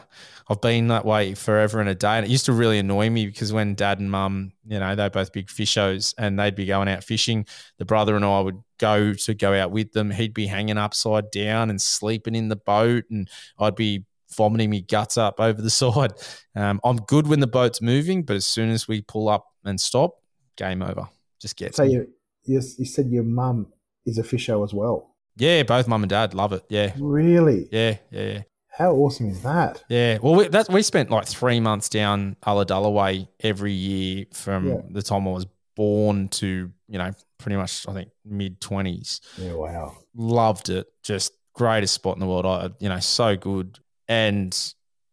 [0.49, 3.26] I've been that way forever and a day, and it used to really annoy me
[3.26, 6.88] because when dad and mum, you know, they're both big fishers, and they'd be going
[6.88, 7.45] out fishing.
[7.78, 10.12] The brother and I would go to go out with them.
[10.12, 14.82] He'd be hanging upside down and sleeping in the boat, and I'd be vomiting me
[14.82, 16.14] guts up over the side.
[16.56, 19.80] Um, I'm good when the boat's moving, but as soon as we pull up and
[19.80, 20.16] stop,
[20.58, 21.08] game over.
[21.39, 21.76] Just get.
[21.76, 21.93] So me.
[21.93, 22.08] you,
[22.45, 23.68] you, you said your mum
[24.06, 25.12] is a fisher as well.
[25.38, 26.64] Yeah, both mum and dad love it.
[26.70, 27.68] Yeah, Really?
[27.72, 28.42] yeah, yeah, yeah.
[28.70, 29.84] How awesome is that?
[29.88, 30.18] Yeah.
[30.22, 34.78] Well, we, that's we spent like three months down Ulladulla way every year from Yeah.
[34.90, 39.22] the time I was born to you know pretty much I think mid twenties.
[39.38, 39.96] Yeah, wow.
[40.16, 40.88] Loved it.
[41.04, 42.46] Just greatest spot in the world.
[42.48, 43.78] I you know so good.
[44.08, 44.56] And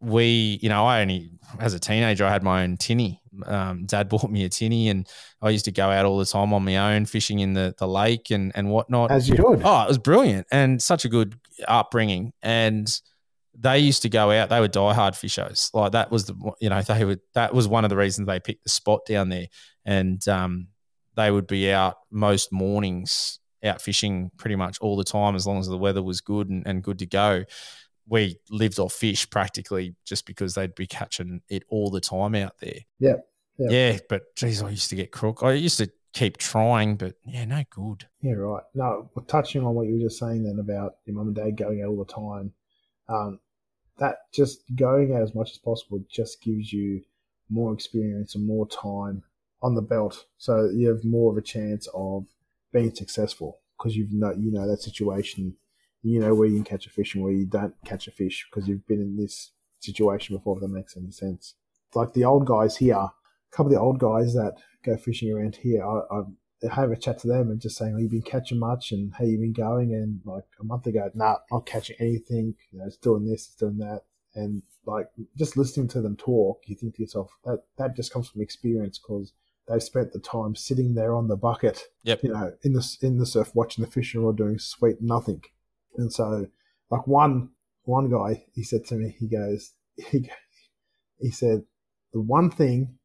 [0.01, 3.21] we you know I only as a teenager I had my own tinny.
[3.45, 5.07] Um, Dad bought me a tinny, and
[5.41, 7.87] I used to go out all the time on my own fishing in the the
[7.87, 9.11] lake and and whatnot.
[9.11, 9.61] As you should.
[9.63, 11.35] Oh, it was brilliant and such a good
[11.67, 12.33] upbringing.
[12.41, 12.91] And
[13.57, 14.49] they used to go out.
[14.49, 15.69] They were diehard fishers.
[15.73, 18.39] Like that was the you know they would that was one of the reasons they
[18.39, 19.47] picked the spot down there.
[19.85, 20.67] And um,
[21.15, 25.59] they would be out most mornings out fishing pretty much all the time as long
[25.59, 27.43] as the weather was good and, and good to go.
[28.07, 32.59] We lived off fish practically just because they'd be catching it all the time out
[32.59, 32.79] there.
[32.99, 33.15] Yeah,
[33.57, 33.69] yeah.
[33.69, 35.43] Yeah, but geez, I used to get crook.
[35.43, 38.07] I used to keep trying, but yeah, no good.
[38.21, 38.63] Yeah, right.
[38.73, 41.81] No, touching on what you were just saying then about your mum and dad going
[41.81, 42.53] out all the time,
[43.07, 43.39] um,
[43.97, 47.01] that just going out as much as possible just gives you
[47.49, 49.23] more experience and more time
[49.61, 52.25] on the belt, so you have more of a chance of
[52.73, 55.55] being successful because you've know you know that situation,
[56.03, 58.47] you know where you can catch a fish and where you don't catch a fish
[58.49, 60.57] because you've been in this situation before.
[60.57, 61.55] If that makes any sense.
[61.93, 63.11] Like the old guys here, a
[63.51, 67.19] couple of the old guys that go fishing around here, I, I have a chat
[67.19, 69.93] to them and just saying, "Have you been catching much?" and "How you been going?"
[69.93, 72.55] And like a month ago, nah, not catching anything.
[72.71, 74.01] You know, it's doing this, it's doing that,
[74.35, 78.29] and like just listening to them talk, you think to yourself that that just comes
[78.29, 79.33] from experience because
[79.67, 82.23] they've spent the time sitting there on the bucket, Yep.
[82.23, 85.43] you know, in the in the surf, watching the fishing rod doing sweet nothing.
[85.97, 86.47] And so,
[86.89, 87.49] like one
[87.83, 90.29] one guy, he said to me, he goes, he
[91.19, 91.63] he said,
[92.13, 92.97] the one thing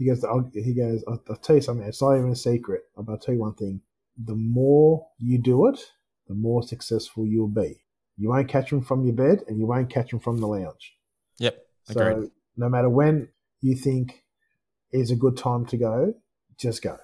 [0.00, 1.86] he goes, I'll, he goes, I'll, I'll tell you something.
[1.86, 2.84] It's not even a secret.
[2.96, 3.82] But I'll tell you one thing.
[4.24, 5.78] The more you do it,
[6.26, 7.82] the more successful you'll be.
[8.16, 10.94] You won't catch them from your bed, and you won't catch them from the lounge.
[11.38, 11.58] Yep.
[11.84, 12.30] So Agreed.
[12.56, 13.28] no matter when
[13.60, 14.24] you think
[14.90, 16.14] is a good time to go,
[16.58, 16.96] just go.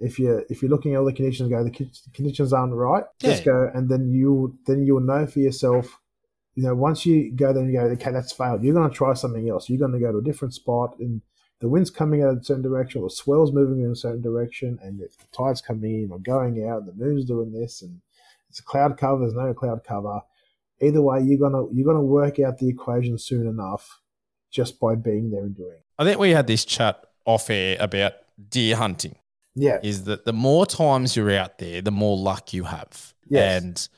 [0.00, 3.04] If you're if you're looking at all the conditions, go the conditions aren't right.
[3.20, 6.00] Just go, and then you then you'll know for yourself.
[6.54, 8.62] You know, once you go there and you go, okay, that's failed.
[8.62, 9.68] You're going to try something else.
[9.68, 11.20] You're going to go to a different spot, and
[11.60, 14.22] the wind's coming out in a certain direction, or the swell's moving in a certain
[14.22, 17.82] direction, and if the tide's coming in or going out, and the moon's doing this,
[17.82, 18.00] and
[18.50, 19.20] it's a cloud cover.
[19.20, 20.20] There's no cloud cover.
[20.80, 24.00] Either way, you're gonna you're gonna work out the equation soon enough,
[24.50, 25.72] just by being there and doing.
[25.76, 25.84] it.
[25.98, 28.14] I think we had this chat off air about
[28.50, 29.16] deer hunting.
[29.56, 33.62] Yeah, Is that the more times you're out there, the more luck you have, Yes.
[33.62, 33.88] and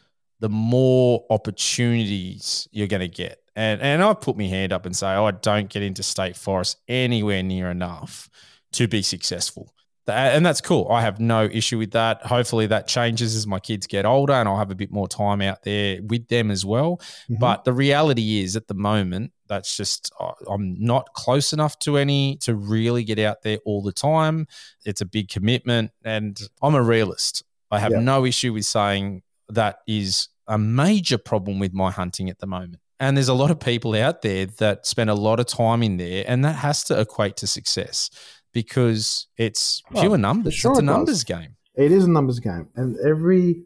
[0.41, 3.41] the more opportunities you're going to get.
[3.55, 6.37] And and I put my hand up and say, oh, I don't get into state
[6.37, 8.29] forest anywhere near enough
[8.73, 9.73] to be successful.
[10.09, 10.89] And that's cool.
[10.91, 12.23] I have no issue with that.
[12.25, 15.41] Hopefully, that changes as my kids get older, and I'll have a bit more time
[15.41, 16.99] out there with them as well.
[16.99, 17.37] Mm-hmm.
[17.37, 20.13] But the reality is, at the moment, that's just
[20.49, 24.47] I'm not close enough to any to really get out there all the time.
[24.85, 27.43] It's a big commitment, and I'm a realist.
[27.71, 28.01] I have yeah.
[28.01, 32.81] no issue with saying that is a major problem with my hunting at the moment.
[32.99, 35.97] And there's a lot of people out there that spend a lot of time in
[35.99, 38.11] there, and that has to equate to success
[38.57, 40.55] because it's pure numbers.
[40.55, 41.25] Sure it's a numbers does.
[41.25, 41.57] game.
[41.75, 43.65] It is a numbers game, and every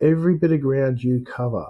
[0.00, 1.66] every bit of ground you cover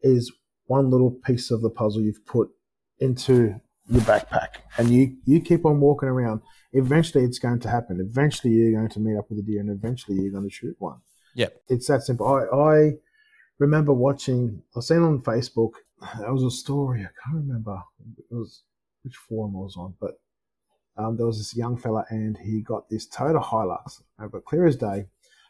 [0.00, 0.32] is
[0.66, 2.50] one little piece of the puzzle you've put
[2.98, 6.40] into your backpack, and you you keep on walking around.
[6.72, 8.00] Eventually, it's going to happen.
[8.00, 10.74] Eventually, you're going to meet up with a deer, and eventually, you're going to shoot
[10.80, 10.98] one.
[11.36, 12.26] Yep, it's that simple.
[12.26, 12.92] I, I
[13.60, 14.64] remember watching.
[14.76, 15.74] I seen on Facebook.
[16.18, 17.02] There was a story.
[17.02, 17.80] I can't remember.
[18.18, 18.64] It was
[19.04, 20.18] which forum I was on, but
[20.96, 24.02] um, there was this young fella and he got this Toyota Hilux.
[24.20, 25.06] Over clear as day,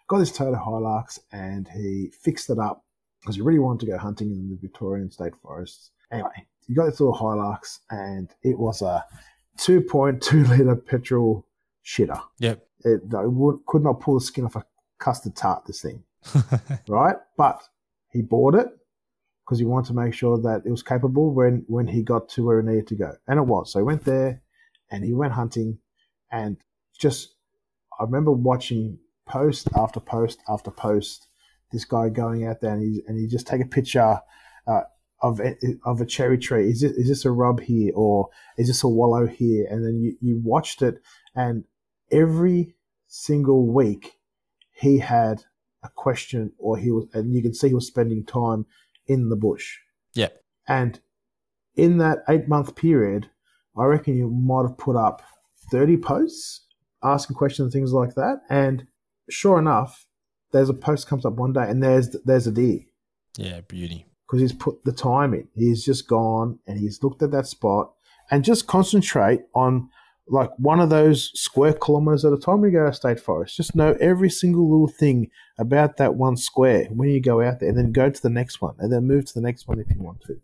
[0.08, 2.84] got this Toyota Hilux and he fixed it up
[3.20, 5.90] because he really wanted to go hunting in the Victorian state forests.
[6.10, 9.04] Anyway, he got this little Hilux and it was a
[9.58, 11.46] 2.2 litre petrol
[11.84, 12.20] shitter.
[12.38, 12.66] Yep.
[12.84, 14.64] It, it would, could not pull the skin off a
[14.98, 16.02] custard tart, this thing.
[16.88, 17.16] right?
[17.36, 17.62] But
[18.10, 18.68] he bought it
[19.44, 22.44] because he wanted to make sure that it was capable when, when he got to
[22.44, 23.12] where he needed to go.
[23.26, 23.72] And it was.
[23.72, 24.41] So he went there,
[24.92, 25.78] and he went hunting
[26.30, 26.58] and
[27.00, 27.34] just
[27.98, 31.26] I remember watching post after post after post
[31.72, 34.20] this guy going out there and he and he just take a picture
[34.66, 34.82] uh,
[35.22, 35.40] of
[35.84, 36.68] of a cherry tree.
[36.68, 38.28] Is this, is this a rub here or
[38.58, 39.66] is this a wallow here?
[39.70, 40.96] And then you, you watched it
[41.34, 41.64] and
[42.10, 42.76] every
[43.08, 44.12] single week
[44.72, 45.44] he had
[45.82, 48.66] a question or he was and you can see he was spending time
[49.06, 49.78] in the bush.
[50.14, 50.28] Yeah.
[50.68, 51.00] And
[51.74, 53.30] in that eight month period,
[53.76, 55.22] I reckon you might have put up
[55.70, 56.66] 30 posts
[57.02, 58.42] asking questions and things like that.
[58.50, 58.86] And
[59.30, 60.06] sure enough,
[60.52, 62.80] there's a post comes up one day and there's there's a deer.
[63.36, 64.06] Yeah, beauty.
[64.26, 65.48] Because he's put the time in.
[65.54, 67.92] He's just gone and he's looked at that spot
[68.30, 69.88] and just concentrate on
[70.28, 73.56] like one of those square kilometers at a time when you go to state forest.
[73.56, 77.68] Just know every single little thing about that one square when you go out there
[77.68, 79.94] and then go to the next one and then move to the next one if
[79.94, 80.40] you want to.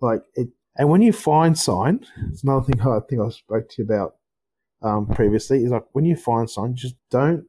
[0.00, 0.48] Like it
[0.78, 4.14] and when you find sign, it's another thing I think I spoke to you about
[4.80, 7.44] um, previously, is like when you find sign, just don't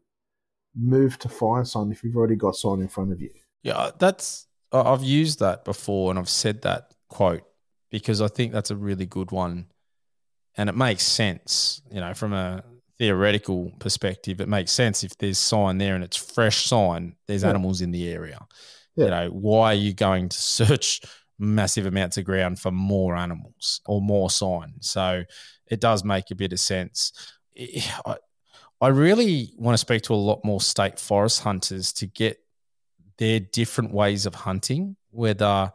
[0.76, 3.30] move to find sign if you've already got sign in front of you.
[3.62, 7.44] Yeah, that's I've used that before and I've said that quote
[7.90, 9.68] because I think that's a really good one.
[10.58, 12.64] And it makes sense, you know, from a
[12.98, 17.50] theoretical perspective, it makes sense if there's sign there and it's fresh sign, there's yeah.
[17.50, 18.40] animals in the area.
[18.96, 19.06] Yeah.
[19.06, 21.02] You know, why are you going to search
[21.40, 24.74] massive amounts of ground for more animals or more sign.
[24.82, 25.24] So
[25.68, 27.14] it does make a bit of sense.
[28.06, 28.18] I,
[28.82, 32.40] I really want to speak to a lot more state forest hunters to get
[33.18, 35.72] their different ways of hunting, whether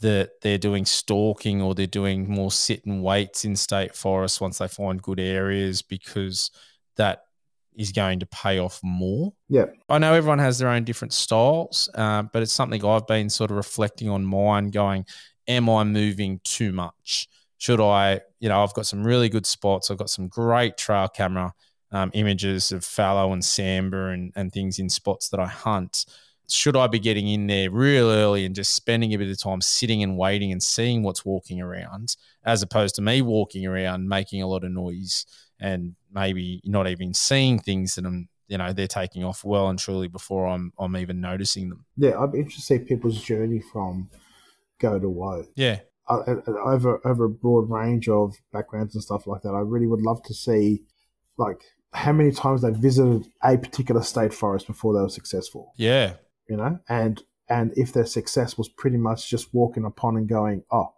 [0.00, 4.58] that they're doing stalking or they're doing more sit and waits in state forests once
[4.58, 6.50] they find good areas because
[6.96, 7.24] that
[7.80, 9.32] is going to pay off more.
[9.48, 9.64] Yeah.
[9.88, 13.50] I know everyone has their own different styles, uh, but it's something I've been sort
[13.50, 15.06] of reflecting on mine going,
[15.48, 17.26] am I moving too much?
[17.56, 19.90] Should I, you know, I've got some really good spots.
[19.90, 21.54] I've got some great trail camera
[21.90, 26.04] um, images of fallow and sambar and, and things in spots that I hunt.
[26.50, 29.62] Should I be getting in there real early and just spending a bit of time
[29.62, 34.42] sitting and waiting and seeing what's walking around, as opposed to me walking around making
[34.42, 35.24] a lot of noise
[35.60, 39.78] and maybe not even seeing things that I'm, you know, they're taking off well and
[39.78, 41.84] truly before I'm, I'm even noticing them.
[41.96, 44.08] Yeah, I'm interested to see people's journey from
[44.80, 45.46] go to woe.
[45.54, 45.80] Yeah.
[46.08, 49.50] Uh, over over a broad range of backgrounds and stuff like that.
[49.50, 50.82] I really would love to see,
[51.36, 55.72] like, how many times they visited a particular state forest before they were successful.
[55.76, 56.14] Yeah.
[56.48, 60.64] You know, and and if their success was pretty much just walking upon and going,
[60.72, 60.94] oh,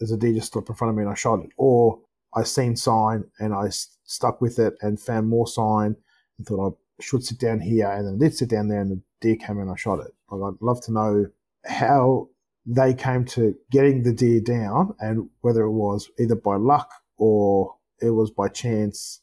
[0.00, 2.00] there's a deer just up in front of me and I shot it, or
[2.34, 3.68] I seen sign and I
[4.04, 5.96] stuck with it and found more sign
[6.38, 8.90] and thought I should sit down here and then I did sit down there and
[8.90, 10.12] the deer came and I shot it.
[10.30, 11.26] Like, I'd love to know
[11.64, 12.28] how
[12.66, 17.76] they came to getting the deer down and whether it was either by luck or
[18.00, 19.20] it was by chance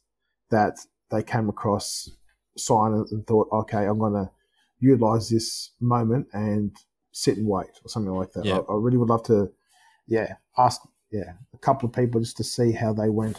[0.49, 0.77] that
[1.11, 2.09] they came across
[2.57, 4.29] sign and thought, okay, I'm going to
[4.79, 6.75] utilize this moment and
[7.11, 8.45] sit and wait or something like that.
[8.45, 8.59] Yeah.
[8.69, 9.51] I, I really would love to,
[10.07, 10.81] yeah, ask
[11.11, 13.37] yeah, a couple of people just to see how they went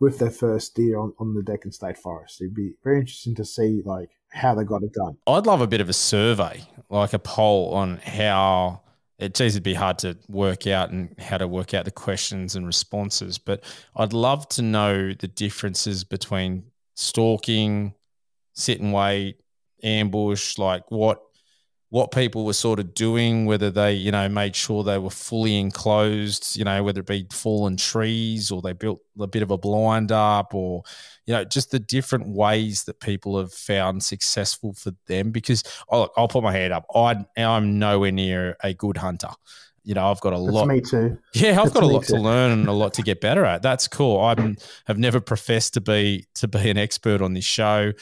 [0.00, 2.40] with their first deer on, on the Deccan State Forest.
[2.40, 5.16] It'd be very interesting to see like how they got it done.
[5.26, 8.82] I'd love a bit of a survey, like a poll on how
[9.18, 12.56] it geez, it'd be hard to work out and how to work out the questions
[12.56, 13.62] and responses, but
[13.94, 17.94] I'd love to know the differences between stalking,
[18.54, 19.36] sit and wait,
[19.82, 21.22] ambush, like what
[21.94, 25.60] what people were sort of doing, whether they, you know, made sure they were fully
[25.60, 29.56] enclosed, you know, whether it be fallen trees or they built a bit of a
[29.56, 30.82] blind up or,
[31.24, 35.30] you know, just the different ways that people have found successful for them.
[35.30, 36.84] Because oh, I'll put my hand up.
[36.92, 39.30] I, I'm nowhere near a good hunter.
[39.84, 40.66] You know, I've got a That's lot.
[40.66, 41.16] me too.
[41.32, 43.62] Yeah, I've That's got a lot to learn and a lot to get better at.
[43.62, 44.18] That's cool.
[44.18, 44.34] I
[44.86, 47.92] have never professed to be to be an expert on this show.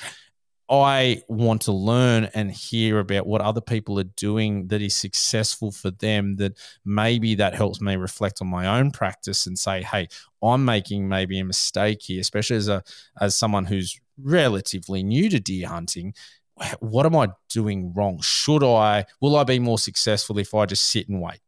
[0.72, 5.70] I want to learn and hear about what other people are doing that is successful
[5.70, 6.36] for them.
[6.36, 10.08] That maybe that helps me reflect on my own practice and say, "Hey,
[10.42, 12.82] I'm making maybe a mistake here," especially as a
[13.20, 16.14] as someone who's relatively new to deer hunting.
[16.80, 18.20] What am I doing wrong?
[18.22, 19.04] Should I?
[19.20, 21.40] Will I be more successful if I just sit and wait?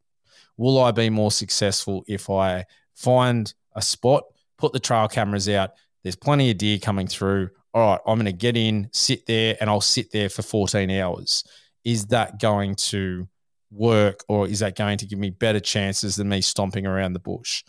[0.58, 2.64] Will I be more successful if I
[2.94, 4.24] find a spot,
[4.58, 5.70] put the trail cameras out?
[6.02, 7.50] There's plenty of deer coming through.
[7.74, 10.88] All right, I'm going to get in, sit there, and I'll sit there for 14
[10.92, 11.42] hours.
[11.84, 13.28] Is that going to
[13.72, 17.18] work or is that going to give me better chances than me stomping around the
[17.18, 17.64] bush?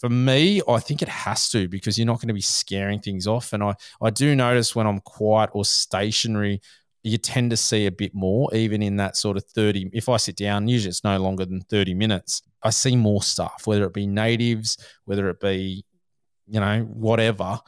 [0.00, 3.26] For me, I think it has to because you're not going to be scaring things
[3.26, 3.52] off.
[3.52, 6.60] And I, I do notice when I'm quiet or stationary,
[7.02, 9.90] you tend to see a bit more, even in that sort of 30.
[9.92, 12.42] If I sit down, usually it's no longer than 30 minutes.
[12.62, 15.84] I see more stuff, whether it be natives, whether it be,
[16.46, 17.58] you know, whatever.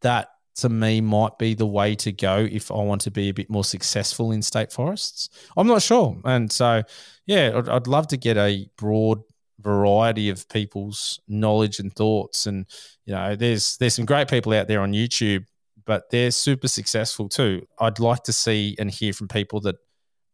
[0.00, 3.34] That to me might be the way to go if I want to be a
[3.34, 5.28] bit more successful in state forests.
[5.56, 6.16] I'm not sure.
[6.24, 6.82] And so,
[7.26, 9.22] yeah, I'd, I'd love to get a broad
[9.60, 12.46] variety of people's knowledge and thoughts.
[12.46, 12.66] And,
[13.04, 15.44] you know, there's there's some great people out there on YouTube
[15.84, 17.66] but they're super successful too.
[17.78, 19.76] I'd like to see and hear from people that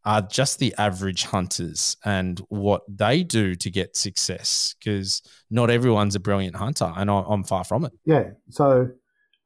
[0.03, 6.15] are just the average hunters and what they do to get success because not everyone's
[6.15, 7.91] a brilliant hunter and I, am far from it.
[8.05, 8.31] Yeah.
[8.49, 8.89] So,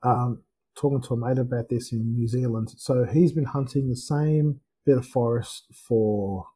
[0.04, 0.44] um,
[0.76, 2.74] talking to a mate about this in New Zealand.
[2.78, 6.48] So he's been hunting the same bit of forest for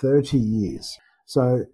[0.00, 0.98] 30 years.
[1.24, 1.66] So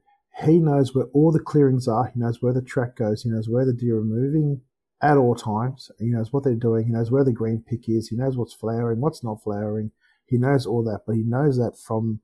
[0.44, 2.10] he knows where all the clearings are.
[2.12, 3.22] He knows where the track goes.
[3.22, 4.60] He knows where the deer are moving
[5.02, 5.90] at all times.
[5.98, 6.86] He knows what they're doing.
[6.86, 8.08] He knows where the green pick is.
[8.08, 9.92] He knows what's flowering, what's not flowering.
[10.26, 12.20] He knows all that, but he knows that from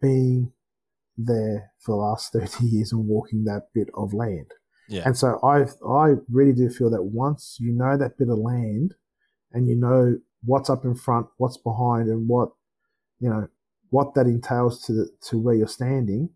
[0.00, 0.52] being
[1.16, 4.52] there for the last 30 years and walking that bit of land.
[4.88, 5.02] Yeah.
[5.04, 8.94] And so I I really do feel that once you know that bit of land
[9.52, 12.50] and you know what's up in front, what's behind and what
[13.20, 13.48] you know
[13.90, 16.30] what that entails to the, to where you're standing,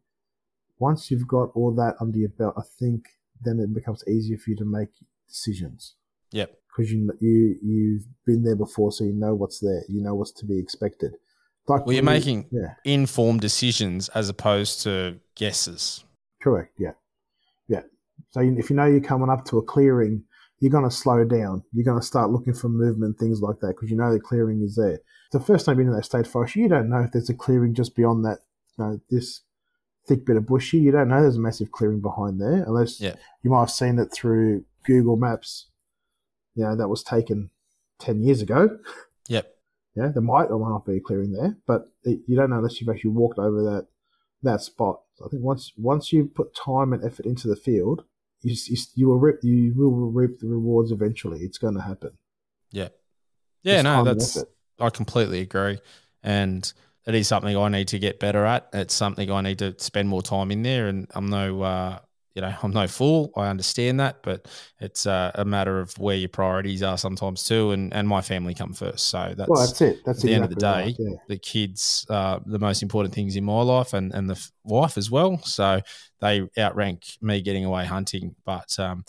[0.79, 3.07] once you've got all that under your belt, I think
[3.43, 4.89] then it becomes easier for you to make
[5.29, 5.95] decisions.
[6.33, 6.57] Yep.
[6.69, 9.83] Because you you you've been there before, so you know what's there.
[9.89, 11.13] You know what's to be expected.
[11.67, 16.05] Like Well, you're making yeah, informed decisions as opposed to guesses.
[16.43, 16.75] correct.
[16.79, 16.93] Yeah, yeah.
[18.31, 20.25] So if you know you're coming up to a clearing,
[20.59, 21.63] you're going to slow down.
[21.73, 24.63] You're going to start looking for movement, things like that, because you know the clearing
[24.63, 25.01] is there.
[25.33, 27.75] The first time you're in that state forest, you don't know if there's a clearing
[27.75, 28.39] just beyond that.
[28.79, 29.41] You know, this
[30.07, 30.79] thick bit of bushy.
[30.79, 33.15] You don't know there's a massive clearing behind there, unless Yeah.
[33.43, 35.69] you might have seen it through Google Maps.
[36.55, 37.51] You know, that was taken
[37.99, 38.79] ten years ago.
[39.29, 39.55] Yep.
[39.97, 42.59] Yeah, there might or might not be a clearing there, but it, you don't know
[42.59, 43.89] unless you've actually walked over that
[44.41, 45.01] that spot.
[45.17, 48.05] So I think once once you put time and effort into the field,
[48.43, 51.41] you you, you will reap you will reap the rewards eventually.
[51.41, 52.11] It's going to happen.
[52.71, 52.89] Yeah,
[53.63, 54.39] Yeah, It's no, that's.
[54.79, 55.79] I completely agree.
[56.23, 56.73] And
[57.07, 58.69] it is something I need to get better at.
[58.73, 60.89] It's something I need to spend more time in there.
[60.89, 61.99] And I'm no, uh,
[62.41, 63.33] you know, I'm no fool.
[63.37, 64.49] I understand that, but
[64.81, 67.73] it's uh, a matter of where your priorities are sometimes too.
[67.73, 69.09] And and my family come first.
[69.09, 70.01] So that's, well, that's it.
[70.07, 71.17] That's at the end of the day, right, yeah.
[71.29, 75.11] the kids are the most important things in my life and, and the wife as
[75.11, 75.39] well.
[75.43, 75.83] So
[76.21, 78.35] they outrank me getting away hunting.
[78.47, 79.05] But um,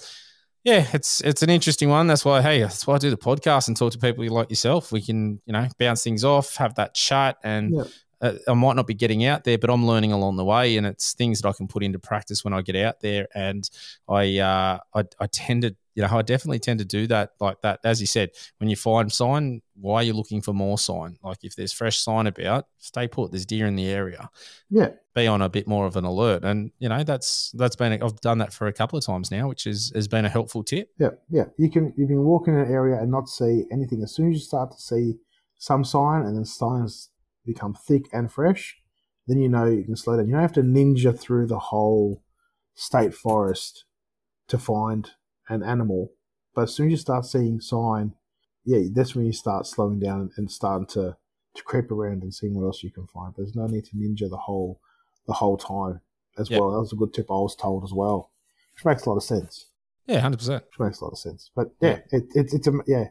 [0.66, 2.08] yeah, it's it's an interesting one.
[2.08, 4.92] That's why, hey, that's why I do the podcast and talk to people like yourself.
[4.92, 7.84] We can, you know, bounce things off, have that chat, and Yeah.
[8.22, 10.86] Uh, I might not be getting out there, but I'm learning along the way, and
[10.86, 13.28] it's things that I can put into practice when I get out there.
[13.34, 13.70] And
[14.08, 17.62] I, uh, I, I tend to, you know, I definitely tend to do that like
[17.62, 17.80] that.
[17.84, 21.18] As you said, when you find sign, why are you looking for more sign?
[21.24, 23.32] Like if there's fresh sign about, stay put.
[23.32, 24.30] There's deer in the area.
[24.70, 28.02] Yeah, Be on a bit more of an alert, and you know that's that's been
[28.02, 30.64] I've done that for a couple of times now, which is has been a helpful
[30.64, 30.90] tip.
[31.00, 31.46] yeah, yeah.
[31.58, 34.02] You can you can walk in an area and not see anything.
[34.04, 35.16] As soon as you start to see
[35.58, 37.11] some sign, and then signs
[37.46, 38.78] become thick and fresh,
[39.28, 40.28] then you know you can slow down.
[40.28, 42.24] You don't have to ninja through the whole
[42.74, 43.86] state forest
[44.48, 45.12] to find
[45.50, 46.12] an animal.
[46.54, 48.14] But as soon as you start seeing sign,
[48.66, 51.16] yeah, that's when you start slowing down and starting to,
[51.56, 53.34] to creep around and seeing what else you can find.
[53.36, 54.80] There's no need to ninja the whole
[55.28, 56.02] the whole time
[56.38, 56.60] as Yep.
[56.60, 56.72] well.
[56.72, 58.32] That was a good tip I was told as well,
[58.76, 59.66] which makes a lot of sense.
[60.08, 60.64] Yeah, hundred percent.
[60.66, 61.52] Which makes a lot of sense.
[61.56, 63.06] But yeah, it, it, it's a yeah.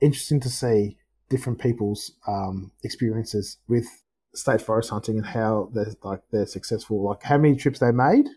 [0.00, 0.98] interesting to see
[1.32, 3.86] different people's um, experiences with
[4.34, 7.02] state forest hunting and how they're like they're successful.
[7.02, 8.28] Like how many trips they made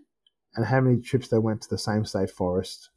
[0.56, 2.90] and how many trips they went to the same state forest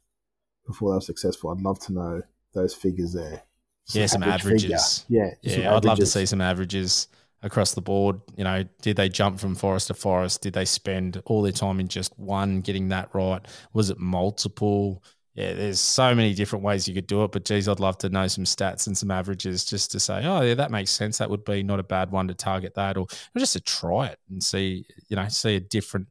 [0.65, 1.49] before they were successful.
[1.49, 2.21] I'd love to know
[2.53, 3.43] those figures there.
[3.87, 4.99] yeah, some averages.
[4.99, 5.25] Figure.
[5.25, 5.55] Yeah, yeah.
[5.55, 7.09] some I'd love to see some averages
[7.41, 8.21] across the board.
[8.37, 10.41] You know, did they jump from forest to forest?
[10.41, 13.45] Did they spend all their time in just one, getting that right?
[13.73, 15.03] Was it multiple?
[15.39, 18.09] Yeah, there's so many different ways you could do it, but geez, I'd love to
[18.09, 21.19] know some stats and some averages just to say, oh, yeah, that makes sense.
[21.19, 24.07] That would be not a bad one to target that, or, or just to try
[24.07, 26.09] it and see, you know, see a different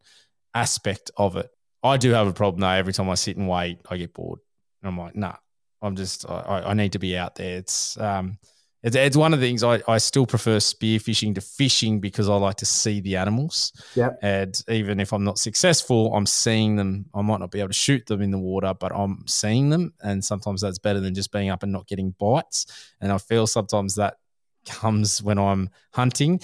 [0.54, 1.50] aspect of it.
[1.82, 2.68] I do have a problem though.
[2.68, 4.40] Every time I sit and wait, I get bored.
[4.80, 5.36] And I'm like, nah,
[5.82, 7.58] I'm just, I, I need to be out there.
[7.58, 8.38] It's, um,
[8.82, 12.36] it's, it's one of the things I, I still prefer spearfishing to fishing because I
[12.36, 13.72] like to see the animals.
[13.96, 14.18] Yep.
[14.22, 17.06] And even if I'm not successful, I'm seeing them.
[17.12, 19.94] I might not be able to shoot them in the water, but I'm seeing them.
[20.00, 22.66] And sometimes that's better than just being up and not getting bites.
[23.00, 24.18] And I feel sometimes that
[24.64, 26.40] comes when I'm hunting.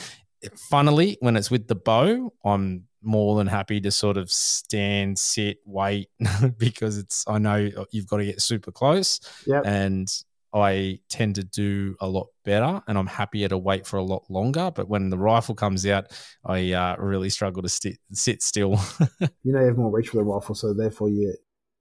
[0.71, 5.59] Funnily, when it's with the bow, I'm more than happy to sort of stand, sit,
[5.65, 6.09] wait
[6.59, 9.21] because it's I know you've got to get super close.
[9.47, 9.63] Yep.
[9.67, 10.09] And
[10.55, 14.25] I tend to do a lot better and I'm happier to wait for a lot
[14.31, 14.71] longer.
[14.73, 16.13] But when the rifle comes out,
[16.45, 18.79] I uh, really struggle to sit, sit still.
[19.21, 21.35] you know you have more reach with a rifle, so therefore you're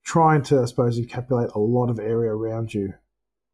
[0.04, 2.94] trying to, I suppose, encapsulate a lot of area around you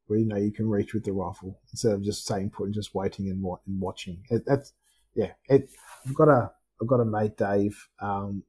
[0.08, 2.74] where you know you can reach with the rifle instead of just staying put and
[2.74, 4.24] just waiting and, and watching.
[4.30, 4.74] It, that's
[5.16, 5.32] yeah.
[5.48, 5.70] It,
[6.08, 6.52] I've got a
[6.82, 8.44] I've got a mate Dave, um,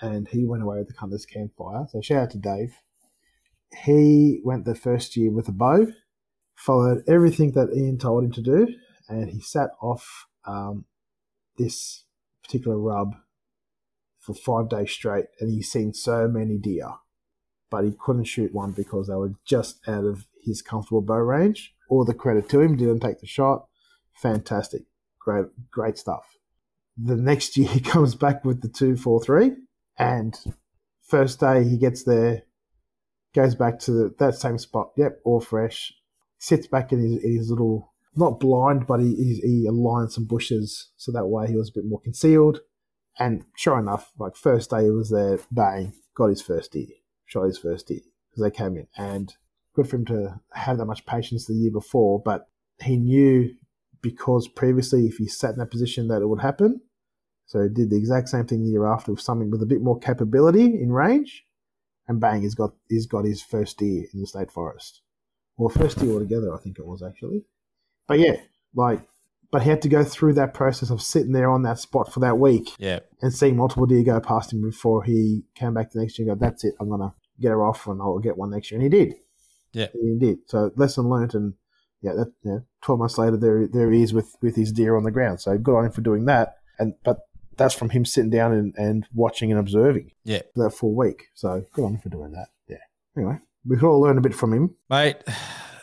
[0.00, 1.86] and he went away with the Cutlass campfire.
[1.90, 2.74] So shout out to Dave.
[3.84, 5.86] He went the first year with a bow,
[6.54, 8.68] followed everything that Ian told him to do,
[9.08, 10.84] and he sat off um,
[11.56, 12.04] this
[12.42, 13.14] particular rub
[14.18, 16.88] for five days straight, and he's seen so many deer,
[17.70, 21.74] but he couldn't shoot one because they were just out of his comfortable bow range.
[21.88, 23.66] All the credit to him, didn't take the shot.
[24.14, 24.82] Fantastic,
[25.18, 26.38] great, great stuff.
[26.96, 29.52] The next year he comes back with the two four three,
[29.98, 30.38] and
[31.02, 32.44] first day he gets there,
[33.34, 34.92] goes back to the, that same spot.
[34.96, 35.92] Yep, all fresh.
[36.44, 40.90] Sits back in his, in his little, not blind, but he, he aligned some bushes
[40.98, 42.60] so that way he was a bit more concealed.
[43.18, 46.88] And sure enough, like first day he was there, bang, got his first deer,
[47.24, 48.88] shot his first deer because they came in.
[48.94, 49.34] And
[49.72, 52.46] good for him to have that much patience the year before, but
[52.78, 53.54] he knew
[54.02, 56.82] because previously if he sat in that position that it would happen.
[57.46, 59.80] So he did the exact same thing the year after with something with a bit
[59.80, 61.46] more capability in range,
[62.06, 65.00] and bang, he's got he's got his first deer in the state forest.
[65.56, 67.44] Well, first deer altogether, I think it was actually.
[68.08, 68.36] But yeah,
[68.74, 69.00] like,
[69.50, 72.20] but he had to go through that process of sitting there on that spot for
[72.20, 73.00] that week yeah.
[73.22, 76.40] and seeing multiple deer go past him before he came back the next year and
[76.40, 78.80] go, that's it, I'm going to get her off and I'll get one next year.
[78.80, 79.14] And he did.
[79.72, 79.86] Yeah.
[79.92, 80.38] He did.
[80.46, 81.34] So lesson learned.
[81.34, 81.54] And
[82.02, 85.04] yeah, that, know, 12 months later, there, there he is with, with his deer on
[85.04, 85.40] the ground.
[85.40, 86.56] So good on him for doing that.
[86.78, 87.18] And, but
[87.56, 90.42] that's from him sitting down and, and watching and observing Yeah.
[90.54, 91.26] for that full week.
[91.34, 92.48] So good on him for doing that.
[92.68, 92.78] Yeah.
[93.16, 94.74] Anyway, we could all learn a bit from him.
[94.90, 95.16] Mate,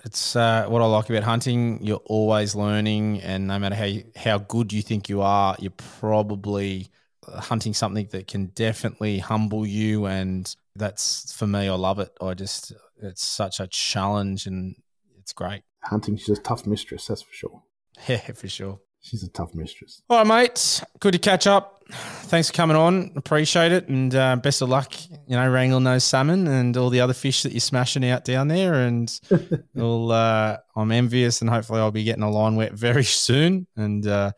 [0.04, 1.84] it's uh, what I like about hunting.
[1.84, 5.72] You're always learning, and no matter how you, how good you think you are, you're
[6.00, 6.90] probably
[7.28, 10.06] hunting something that can definitely humble you.
[10.06, 11.68] And that's for me.
[11.68, 12.12] I love it.
[12.22, 14.76] I just it's such a challenge, and
[15.20, 15.64] it's great.
[15.84, 17.64] Hunting, she's a tough mistress, that's for sure.
[18.08, 18.80] Yeah, for sure.
[19.02, 20.02] She's a tough mistress.
[20.10, 20.84] All right, mate.
[21.00, 21.84] Good to catch up.
[21.90, 23.12] Thanks for coming on.
[23.16, 24.94] Appreciate it, and uh, best of luck.
[25.28, 28.48] You know, wrangling those salmon and all the other fish that you're smashing out down
[28.48, 28.76] there.
[28.76, 29.12] And
[29.74, 34.06] we'll, uh, I'm envious, and hopefully, I'll be getting a line wet very soon, and
[34.08, 34.32] uh,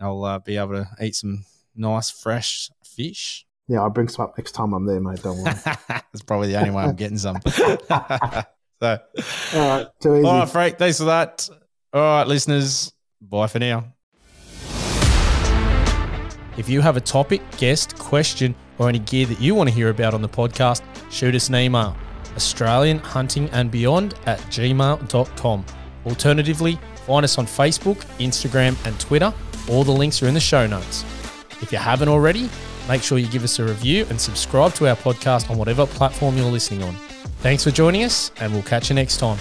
[0.00, 1.44] I'll uh, be able to eat some
[1.74, 3.44] nice fresh fish.
[3.66, 5.22] Yeah, I'll bring some up next time I'm there, mate.
[5.22, 5.54] Don't worry.
[5.88, 7.40] That's probably the only way I'm getting some.
[7.46, 8.98] so, all
[9.54, 10.26] right, too easy.
[10.26, 10.78] all right, Frank.
[10.78, 11.48] Thanks for that.
[11.92, 12.92] All right, listeners.
[13.20, 13.93] Bye for now.
[16.56, 19.90] If you have a topic, guest, question, or any gear that you want to hear
[19.90, 21.96] about on the podcast, shoot us an email
[22.36, 25.64] Australian Hunting and Beyond at gmail.com.
[26.06, 29.32] Alternatively, find us on Facebook, Instagram, and Twitter.
[29.68, 31.04] All the links are in the show notes.
[31.60, 32.50] If you haven't already,
[32.88, 36.36] make sure you give us a review and subscribe to our podcast on whatever platform
[36.36, 36.94] you're listening on.
[37.40, 39.38] Thanks for joining us, and we'll catch you next time.